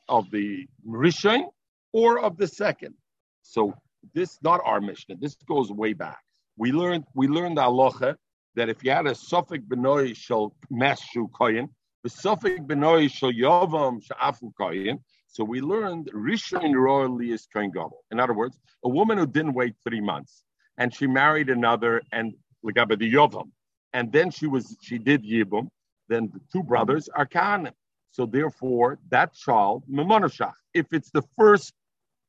[0.07, 1.45] of the rishon
[1.93, 2.95] or of the second.
[3.41, 3.73] So
[4.13, 5.15] this not our Mishnah.
[5.19, 6.19] This goes way back.
[6.57, 8.13] We learned we learned aloha
[8.55, 11.69] that if you had a suffix benoy shall meshu koyin,
[12.03, 14.99] the suffix benoy shall yavam sha'afu koyin,
[15.31, 18.03] so we learned Rishon royally is Kohen Gadol.
[18.11, 20.43] In other words, a woman who didn't wait three months
[20.77, 22.33] and she married another and
[22.65, 23.51] Ligabadi Yovam,
[23.93, 25.69] and then she was she did Yibum,
[26.07, 27.73] then the two brothers are Kahanim.
[28.11, 31.73] So therefore, that child, Memonoshach, if it's the first,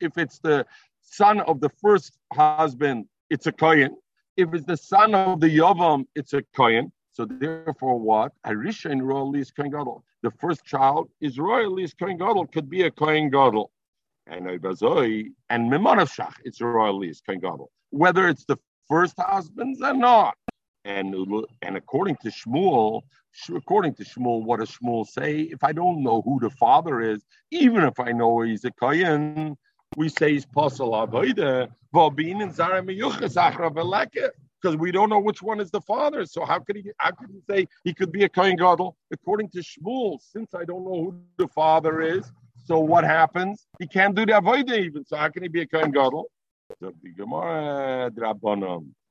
[0.01, 0.67] if it's the
[1.01, 3.97] son of the first husband, it's a Kohen.
[4.37, 6.93] If it's the son of the Yovam, it's a Kohen.
[7.13, 8.33] So therefore, what?
[8.47, 10.05] Arisha in royally is Kohen Gadol.
[10.23, 13.71] The first child is royally is Kohen Gadol, could be a Kohen Gadol.
[14.27, 17.71] And and Mimonavshach, it's royally is Kohen Gadol.
[17.91, 18.59] Whether it's the
[18.91, 20.35] first husbands or not.
[20.85, 21.15] And
[21.63, 23.03] and according to Shmuel,
[23.55, 25.41] according to Shmuel, what does Shmuel say?
[25.43, 29.57] If I don't know who the father is, even if I know he's a Kohen,
[29.97, 32.83] we say he's Pasal Avoida, Vobin and Zara
[34.61, 36.25] because we don't know which one is the father.
[36.27, 36.91] So how could he?
[36.99, 38.97] How could he say he could be a kohen gadol?
[39.11, 42.31] According to Shmuel, since I don't know who the father is,
[42.65, 43.67] so what happens?
[43.79, 45.05] He can't do the avodah even.
[45.05, 46.31] So how can he be a kohen gadol?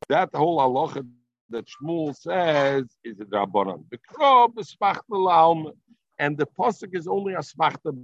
[0.10, 1.06] That whole halacha
[1.52, 3.84] that Shmuel says is a drabanan.
[3.92, 4.76] The krob is
[6.20, 7.98] and the pasuk is only a smachta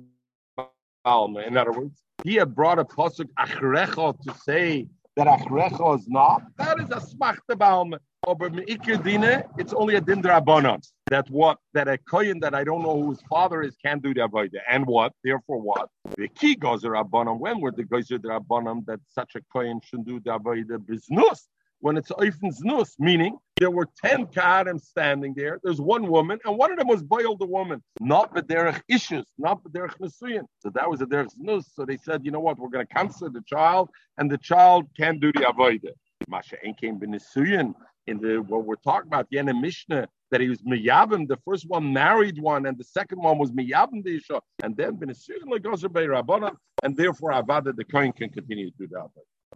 [1.48, 6.42] In other words, he had brought a pasuk achrecha to say that achrecha is not,
[6.58, 7.96] that is a smachta baum.
[8.28, 10.82] Over dine, it's only a dindrabanan.
[11.12, 14.22] That what that a kohen that I don't know whose father is can do the
[14.22, 14.62] avodah.
[14.68, 15.14] And what?
[15.24, 15.90] Therefore, what?
[16.18, 17.38] The key goes rabbanon.
[17.40, 21.48] When were the goes rabbanon that such a kohen should do the avodah business?
[21.86, 25.60] When it's Eifen's Nus, meaning there were 10 Kahanim standing there.
[25.64, 29.64] There's one woman, and one of them was boiled the woman, not Bederech Ishus, not
[29.64, 30.46] Bederech Nesuyin.
[30.58, 31.70] So that was a Derech Nus.
[31.76, 34.88] So they said, you know what, we're going to cancel the child, and the child
[34.98, 35.92] can't do the Avodah.
[36.28, 37.76] Masha Enkein Benesuyin,
[38.08, 41.94] in the what we're talking about, the Mishnah, that he was Miyabim, the first one
[41.94, 46.08] married one, and the second one was Miyabim the Isha, and then Benesuyin Legozer Bei
[46.08, 49.12] Rabbanan, and therefore Avada, the Kohen can continue to do that.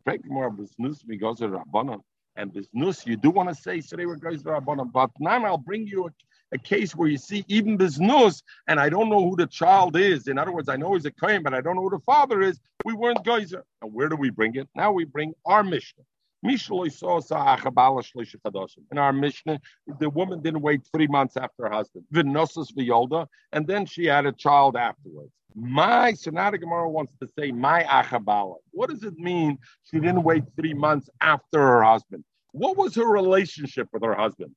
[0.06, 2.02] Pray more business of Rabbanan
[2.36, 6.08] and biznus, you do want to say today we're guys but now I'll bring you
[6.08, 6.10] a,
[6.54, 10.28] a, case where you see even biznus, and I don't know who the child is.
[10.28, 12.42] In other words, I know he's a kohen, but I don't know who the father
[12.42, 12.60] is.
[12.86, 13.64] We weren't geyser.
[13.82, 14.68] And where do we bring it?
[14.76, 16.04] Now we bring our Mishnah.
[16.42, 16.58] In
[18.98, 19.60] our Mishnah,
[20.00, 22.06] the woman didn't wait three months after her husband.
[23.52, 25.32] and then she had a child afterwards.
[25.56, 28.56] My Sonata Gemara wants to say my achabala.
[28.72, 29.58] What does it mean?
[29.84, 32.24] She didn't wait three months after her husband.
[32.52, 34.56] What was her relationship with her husband?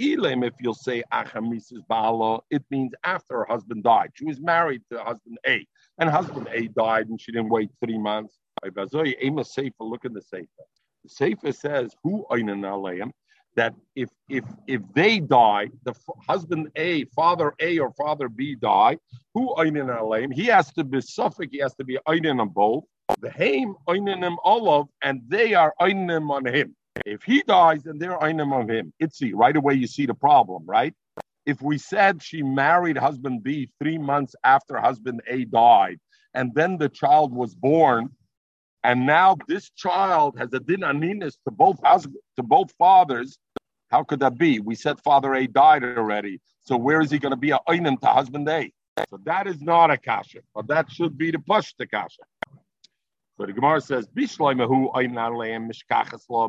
[0.00, 4.10] Elam, if you'll say achamisis bala, it means after her husband died.
[4.14, 5.66] She was married to husband A,
[5.98, 8.38] and husband A died, and she didn't wait three months.
[8.64, 10.46] Look in the Sefer.
[11.06, 12.26] Sefer says, "Who
[13.56, 18.54] that if if if they die, the f- husband A, father A, or father B
[18.54, 18.98] die,
[19.34, 20.32] who einin aleim?
[20.32, 21.52] He has to be suffix.
[21.52, 22.84] He has to be einin on both.
[23.20, 26.74] The haim eininim olav, and they are eininim on him.
[27.06, 28.92] If he dies, then they're eininim on him.
[29.02, 30.94] Itzi, right away you see the problem, right?
[31.46, 35.98] If we said she married husband B three months after husband A died,
[36.32, 38.10] and then the child was born,
[38.84, 43.38] and now this child has a din aninis to both husbands, to both fathers,
[43.90, 44.60] how could that be?
[44.60, 46.40] We said Father A died already.
[46.60, 48.70] So where is he going to be a oinim to husband A?
[49.08, 52.22] So that is not a kasha, but that should be the push to kasha.
[53.36, 56.48] So the Gemara says, Bishlaimahu oinaleim mishkachas law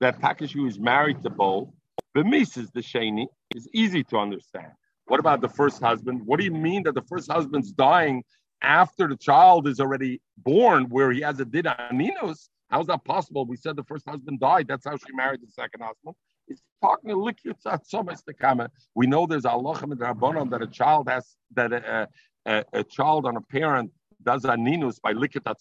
[0.00, 1.68] That Takashu is married to both.
[2.14, 4.72] Bemis the sheni is easy to understand.
[5.06, 6.22] What about the first husband?
[6.24, 8.24] What do you mean that the first husband's dying
[8.64, 12.48] after the child is already born, where he has a didaninos?
[12.70, 13.44] How is that possible?
[13.44, 14.66] We said the first husband died.
[14.66, 16.14] That's how she married the second husband.
[16.48, 18.70] It's talking a the comment.
[18.94, 22.08] We know there's Allah that a child has that a,
[22.46, 23.90] a, a child on a parent
[24.22, 25.60] does aninus by likitat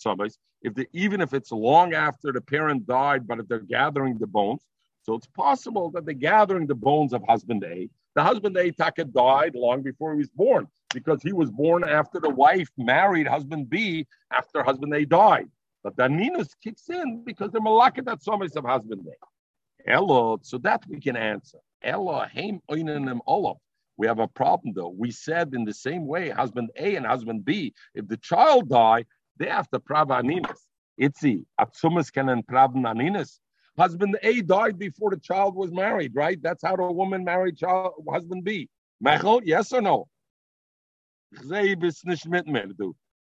[0.61, 4.27] if the, even if it's long after the parent died, but if they're gathering the
[4.27, 4.61] bones,
[5.03, 7.89] so it's possible that they're gathering the bones of husband A.
[8.15, 12.19] The husband A Taka died long before he was born because he was born after
[12.19, 15.49] the wife married husband B after husband A died.
[15.83, 19.91] But the aninus kicks in because they're malakat somis of husband A.
[19.91, 21.59] Elo, so that we can answer.
[21.83, 23.57] Elo, heim oinanim olav.
[23.97, 24.93] We have a problem though.
[24.97, 29.05] We said in the same way, husband A and husband B, if the child die,
[29.37, 30.59] they have to prava aninas.
[30.99, 33.39] Itzi, atsumas kenen pravn aninas.
[33.77, 36.41] Husband A died before the child was married, right?
[36.41, 38.69] That's how the woman married child, husband B.
[39.03, 40.07] Mechel, yes or no?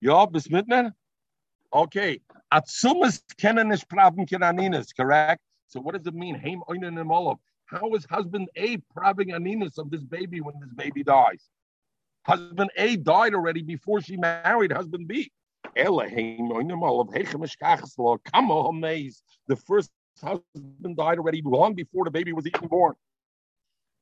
[0.00, 0.66] Ja, bis mit
[1.72, 2.20] Okay.
[2.50, 5.40] Atsumas kenen nicht pravn aninas, correct?
[5.68, 6.34] So what does it mean?
[6.34, 6.98] Heim oinen
[7.70, 11.48] how is husband A praving aninus of this baby when this baby dies?
[12.26, 15.30] Husband A died already before she married husband B.
[15.76, 15.84] The
[19.66, 19.90] first
[20.20, 22.94] husband died already long before the baby was even born.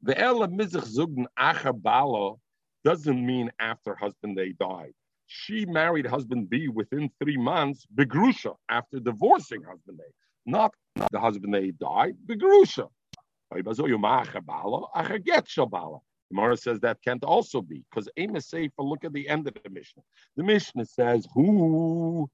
[0.03, 2.39] The Ella Mizach Zugden Achabala
[2.85, 4.93] doesn't mean after husband A died.
[5.27, 10.11] She married husband B within three months, Begrusha, after divorcing husband A.
[10.51, 12.89] Not, not the husband A died, Begrusha.
[16.31, 19.71] Gemara says that can't also be because Amos Sefer, look at the end of the
[19.71, 20.03] Mishnah.
[20.37, 22.31] The Mishnah says, Who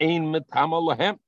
[0.00, 1.18] ain't metama lahem?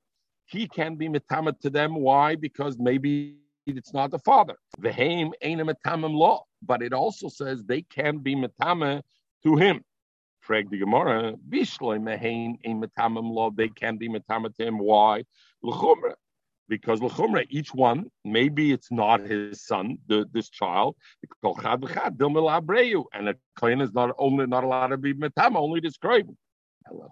[0.45, 1.95] He can be metama to them.
[1.95, 2.35] Why?
[2.35, 3.37] Because maybe
[3.75, 4.55] it's not the father.
[4.79, 9.01] Vehem ain't a metamim law, but it also says they can be metama
[9.43, 9.83] to him.
[10.39, 13.49] Frag the Gemara, Bishloi mehain ain't metamim law.
[13.49, 14.77] They can be metama to him.
[14.77, 15.25] Why?
[16.69, 23.81] because l'chumra, each one, maybe it's not his son, the, this child, and a kohen
[23.81, 26.29] is not only not allowed to be metama, only described.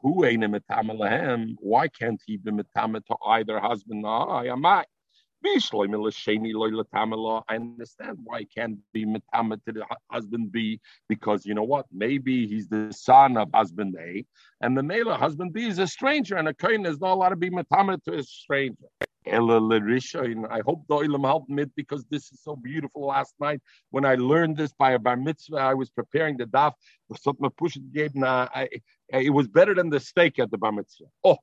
[0.02, 1.56] Who ain't a metama lahem?
[1.60, 4.06] Why can't he be metama to either husband?
[4.06, 4.86] Or I I
[7.50, 11.86] understand why can't be metama to the husband B because you know what?
[11.92, 14.26] Maybe he's the son of husband A,
[14.62, 17.36] and the male husband B is a stranger, and a kohen is not allowed to
[17.36, 18.86] be metama to a stranger.
[19.28, 23.08] I hope the Olam helped me because this is so beautiful.
[23.08, 23.60] Last night
[23.90, 26.74] when I learned this by a bar mitzvah, I was preparing the daf.
[29.10, 31.06] It was better than the steak at the bar mitzvah.
[31.24, 31.38] Oh,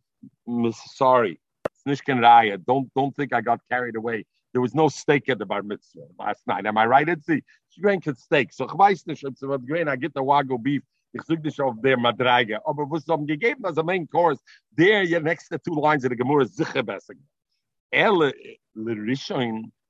[0.94, 1.40] sorry.
[1.86, 4.24] Uh, don't don't think I got carried away.
[4.52, 6.66] There was no steak at the bar mitzvah last night.
[6.66, 7.08] Am I right?
[7.08, 7.42] It's the
[7.80, 8.52] drank steak.
[8.52, 9.24] So ich weiß nicht.
[9.24, 10.82] I get the wagyu beef.
[11.14, 12.58] Ich suche dich auf der Madreige.
[12.66, 14.40] Aber was haben gegeben als a main course,
[14.76, 17.14] there, yeah, next two lines of the Gemara is sicher besser.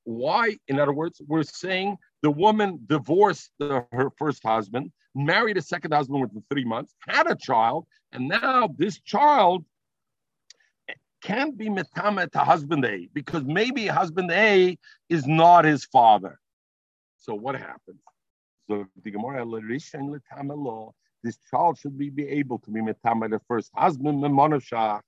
[0.04, 5.62] Why, in other words, we're saying the woman divorced the, her first husband, married a
[5.62, 9.64] second husband within three months, had a child, and now this child
[11.22, 14.76] can't be metame to husband A because maybe husband A
[15.08, 16.38] is not his father.
[17.18, 18.00] So what happens?
[18.68, 19.44] So the Gemara
[21.24, 24.22] this child should be, be able to be metame the first husband.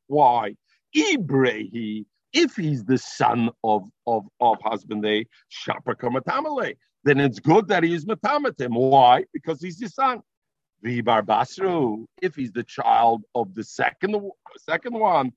[0.06, 0.54] Why?
[0.96, 7.84] Ibrehi if he's the son of, of, of husband A, Shapaka then it's good that
[7.84, 8.74] he is Matamatim.
[8.74, 9.24] Why?
[9.32, 10.20] Because he's the son.
[10.84, 14.20] Vibar Basru, if he's the child of the second
[14.58, 15.32] second one,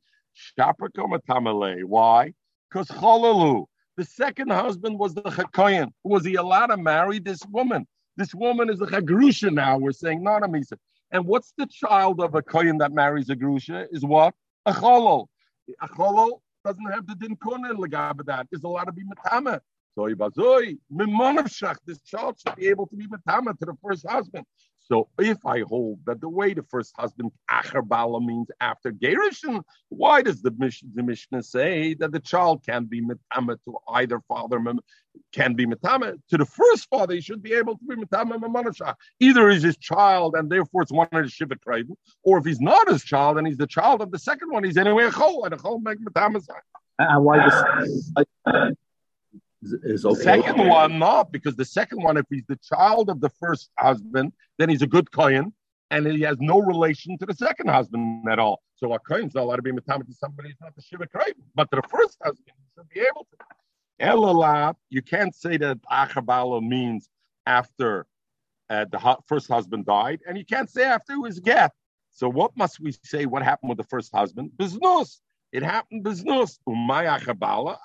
[1.86, 2.34] Why?
[2.70, 3.66] Because Chalalu,
[3.96, 5.92] the second husband was the Chakoyan.
[6.04, 7.88] Was he allowed to marry this woman?
[8.16, 9.78] This woman is a Chagrusha now.
[9.78, 10.78] We're saying not a Misa.
[11.12, 13.88] And what's the child of a Koyan that marries a Grusha?
[13.92, 14.34] Is what?
[14.66, 15.28] A Cholol.
[15.82, 18.48] A Cholol doesn't have the din kunin legaba that.
[18.52, 19.62] There's a lot to be matama.
[19.96, 20.08] So
[21.86, 24.46] this child should be able to be matama to the first husband.
[24.88, 29.62] So if I hold that the way the first husband acher bala means after gerushin,
[29.90, 30.52] why does the,
[30.96, 34.62] the Mishnah say that the child can be mitama to either father
[35.34, 37.16] can be mitama to the first father?
[37.16, 38.96] He should be able to be mitama mamanasha.
[39.20, 41.56] Either he's his child and therefore it's one of his shiva
[42.24, 44.78] or if he's not his child and he's the child of the second one, he's
[44.78, 46.42] anyway a chol and a chol make mitama.
[47.00, 48.74] And why this?
[49.64, 50.22] Is okay.
[50.22, 54.34] Second one, not because the second one, if he's the child of the first husband,
[54.58, 55.54] then he's a good kohen,
[55.92, 58.62] and he has no relation to the second husband at all.
[58.76, 61.34] So a kohen's not allowed to be matama to somebody who's not the shiva kohen,
[61.56, 63.38] but to the first husband, he should be able to.
[64.00, 67.10] Elala, you can't say that achabalo means
[67.48, 68.06] after
[68.70, 71.72] uh, the first husband died, and you can't say after his death.
[72.12, 73.26] So what must we say?
[73.26, 74.52] What happened with the first husband?
[74.58, 75.20] Biznos.
[75.52, 76.60] It happened biznos.
[76.68, 77.78] Umay achabala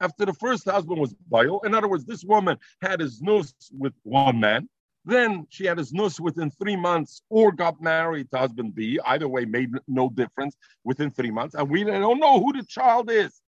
[0.00, 1.60] after the first husband was Baal.
[1.60, 4.68] In other words, this woman had his nose with one man,
[5.04, 8.98] then she had his nus within three months or got married to husband B.
[9.04, 11.54] Either way made no difference within three months.
[11.54, 13.40] And we don't know who the child is.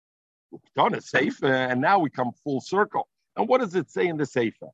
[0.77, 3.09] Done a sefer, and now we come full circle.
[3.37, 4.69] And what does it say in the sefer?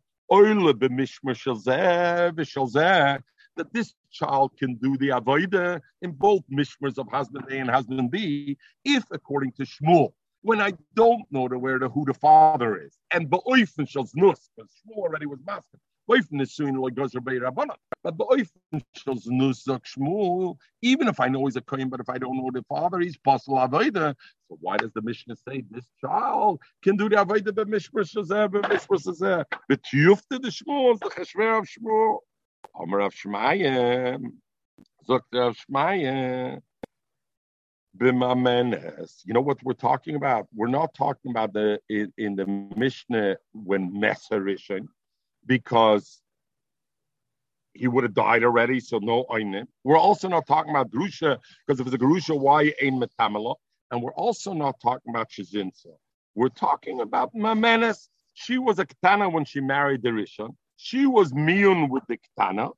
[3.56, 8.10] That this child can do the avodah in both mishmers of husband A and husband
[8.10, 10.12] B, if according to Shmuel,
[10.42, 14.50] when I don't know the, where the who the father is, and beoifen shals nus,
[14.56, 15.78] because Shmuel already was master.
[16.06, 16.20] But
[20.80, 23.18] even if I know he's a kohen, but if I don't know the father, he's
[23.18, 24.14] possible avodah.
[24.48, 28.98] So why does the Mishnah say this child can do the avodah b'mishmar shazeh b'mishmar
[29.04, 29.44] shazeh?
[29.70, 32.20] B'tiyufte the Shmuel, the cheshver of Shmuel.
[32.80, 34.32] Amar of Shmayim.
[35.06, 36.62] Zokt of Shmayim.
[37.96, 39.22] B'mamenes.
[39.24, 40.46] You know what we're talking about?
[40.54, 44.88] We're not talking about the in, in the Mishnah when Mesarishin,
[45.46, 46.20] because
[47.72, 49.24] he would have died already, so no.
[49.84, 53.54] We're also not talking about grusha because if it's a grusha, why ain't metamela?
[53.90, 55.94] And we're also not talking about shazinsa.
[56.34, 58.08] We're talking about mamenes.
[58.34, 60.54] She was a ketana when she married the rishon.
[60.76, 62.72] She was miyun with the ketana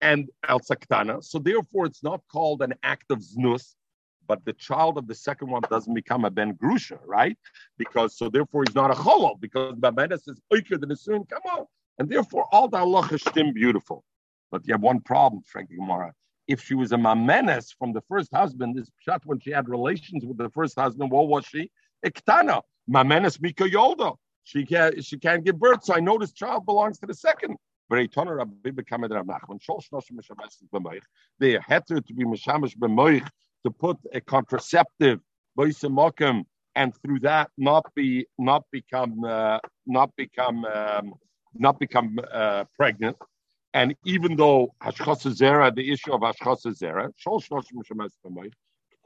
[0.00, 1.22] and el ketana.
[1.22, 3.74] So therefore, it's not called an act of znus
[4.28, 7.36] but the child of the second one doesn't become a ben grusha, right?
[7.78, 11.64] Because so therefore he's not a cholol because Babedes is oiker than soon come on,
[11.98, 12.78] and therefore all the
[13.10, 14.04] is still beautiful.
[14.52, 16.12] But you have one problem, Frankie Gemara.
[16.46, 20.24] If she was a mamenes from the first husband, this shot when she had relations
[20.24, 21.70] with the first husband, what was she?
[22.04, 24.14] Iktana, mamenes mika yolda.
[24.44, 27.56] She can't she can't give birth, so I know this child belongs to the second.
[27.90, 28.08] They had
[31.86, 33.28] to be mishamish b'moich
[33.68, 35.20] to put a contraceptive
[36.74, 41.14] and through that not be not become uh, not become um,
[41.54, 43.16] not become uh, pregnant.
[43.74, 47.10] And even though Hashchas the issue of Hashchas Zera,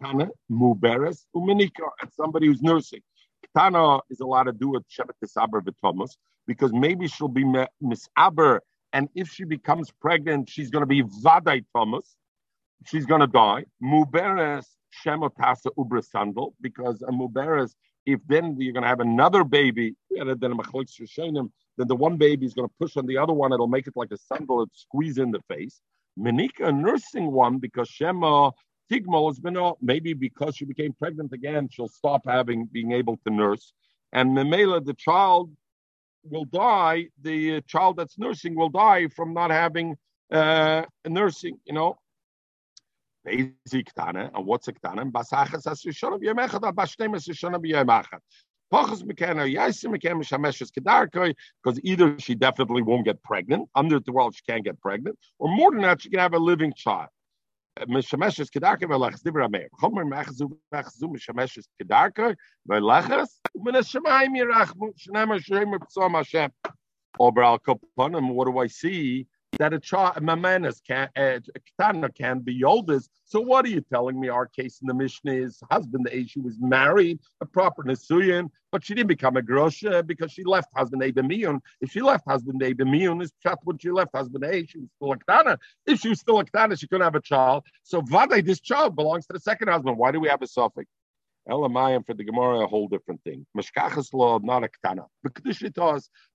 [0.03, 3.01] Kana, Muberes, Umenika, and somebody who's nursing.
[3.57, 8.59] Tana is allowed to do a Shevet Tisaber V'Tomus because maybe she'll be misaber,
[8.93, 12.17] and if she becomes pregnant, she's going to be Vadai Thomas,
[12.87, 13.65] she's going to die.
[13.83, 14.67] Muberes
[15.05, 17.75] Shemotasa Ubra Sandal, because a Muberes,
[18.07, 22.75] if then you're going to have another baby, then the one baby is going to
[22.79, 25.41] push on the other one, it'll make it like a sandal, It'll squeeze in the
[25.49, 25.81] face.
[26.19, 28.51] Menika, a nursing one, because Shema
[28.91, 33.33] Tigmo has been, maybe because she became pregnant again, she'll stop having, being able to
[33.33, 33.73] nurse.
[34.13, 35.51] And Memela, the child
[36.25, 39.97] will die, the child that's nursing will die from not having
[40.31, 41.97] uh, nursing, you know,
[43.26, 45.06] Basic Tana, and what's a Tana?
[45.06, 48.20] Basachas as Rishon of Yemechad, Bashtem as Rishon of Yemechad.
[48.74, 51.34] Pachas Mekana, Yaisim Mekem, Shameshes Kedarkoi,
[51.64, 55.50] because either she definitely won't get pregnant, under the world she can't get pregnant, or
[55.50, 57.10] more than that, she can have a living child.
[57.88, 59.68] משמשת כדרכי ולחס דיבר המאיר.
[59.80, 62.22] חומר מאחזו ואחזו משמשת כדרכי
[62.66, 66.48] ולחס, ומן השמיים ירחמו, שנאמר שם פצום השם.
[67.20, 69.26] Over al kaponim, what do I see?
[69.59, 71.39] That a child, mamanas can, uh,
[71.79, 73.11] ketana can be oldest.
[73.25, 74.29] So what are you telling me?
[74.29, 78.85] Our case in the Mishnah is husband A, she was married, a proper Nisuyan, but
[78.85, 81.61] she didn't become a grosha because she left husband A b'miyun.
[81.81, 84.89] If she left husband A b'miyun, it's chat when she left husband A, she was
[84.97, 85.59] still a ketana.
[85.87, 87.65] If she was still a ketana, she couldn't have a child.
[87.83, 89.99] So vade, this child belongs to the second husband.
[89.99, 90.89] Why do we have a suffix?
[91.49, 93.45] Elamayim for the Gemara, a whole different thing.
[93.57, 94.69] Meshkachas law, not a.
[95.23, 95.61] But this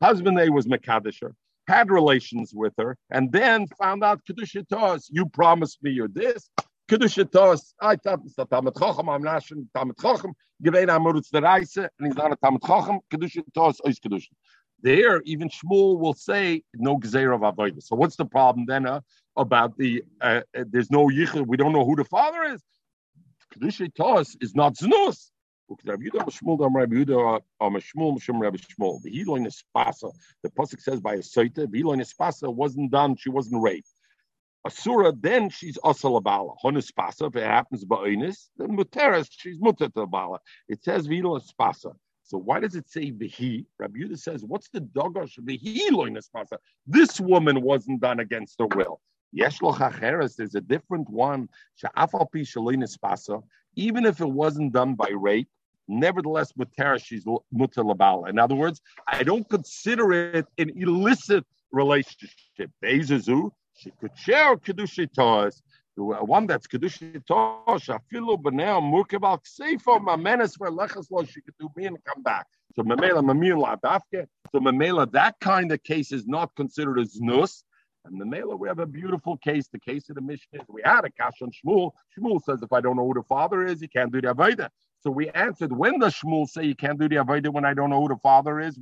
[0.02, 1.34] husband A was Mekadisher
[1.68, 6.50] had relations with her, and then found out Kedushitos, you promised me you're this.
[6.90, 11.42] Kedushitos, I thought it's a Talmud Chacham, I'm not sure Talmud Chacham, Gevein Amurutz the
[11.42, 14.30] Reise, and he's not a Talmud Chacham, Kedushitos, Ois Kedushin.
[14.82, 17.82] There, even Shmuel will say no Gezer of Avodah.
[17.82, 19.02] So what's the problem then uh,
[19.36, 22.62] about the, uh, uh, there's no Yichud, we don't know who the father is?
[23.54, 25.32] Kedushitos is not Znus.
[25.70, 25.76] The
[30.50, 33.90] pasuk says by a soita, Spasa wasn't done, she wasn't raped.
[34.66, 36.56] Asura, then she's asalabala.
[36.64, 40.40] Honispasa, if it happens by Oinis, then Muteras, she's mutatabala.
[40.68, 41.94] It says Vilo Spasa.
[42.24, 43.66] So why does it say Vihi?
[43.80, 46.58] Rabbi Yudah says, what's the dogosh Vihi Loinaspasa?
[46.86, 49.00] This woman wasn't done against her will.
[49.38, 51.48] Yeshloch Acheres, there's a different one.
[51.82, 53.42] Sha'afal Pi Shaloinaspasa.
[53.76, 55.48] Even if it wasn't done by rape,
[55.88, 58.30] Nevertheless, Mutera, she's Mutter Labala.
[58.30, 62.72] In other words, I don't consider it an illicit relationship.
[62.84, 65.62] Bezazu, she could share Kedushitas.
[65.96, 71.86] The one that's Kedushitas, Afilu Benel, Murkabal Kseifa, Mamenes for Lechaslo, she could do me
[71.86, 72.46] and come back.
[72.76, 74.28] So Mamela Mamil Ladafke.
[74.52, 77.64] So Mamela, that kind of case is not considered as Nus.
[78.06, 79.68] And the we have a beautiful case.
[79.68, 81.92] The case of the Mishnah we had a Kash on Shmuel.
[82.18, 84.70] Shmuel says, if I don't know who the father is, he can't do the Avaida.
[85.08, 87.90] So we answered, when does Shmuel say you can't do the Avaida when I don't
[87.90, 88.78] know who the father is?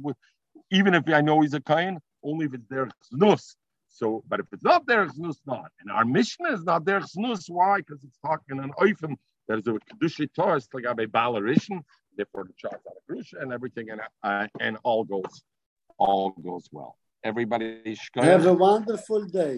[0.71, 3.53] Even if I know he's a Kain, only if it's their Znus.
[3.89, 5.69] So, but if it's not their Znus, not.
[5.81, 7.47] And our Mishnah is not their Znus.
[7.47, 7.77] Why?
[7.77, 9.17] Because it's talking an Oifen.
[9.47, 11.81] There's a Kedushi Torah, it's like a Balarishan.
[12.17, 15.43] Therefore, the child's out of Grusha and everything, and, uh, and all goes
[15.99, 16.97] all goes well.
[17.23, 19.53] Everybody have a wonderful day.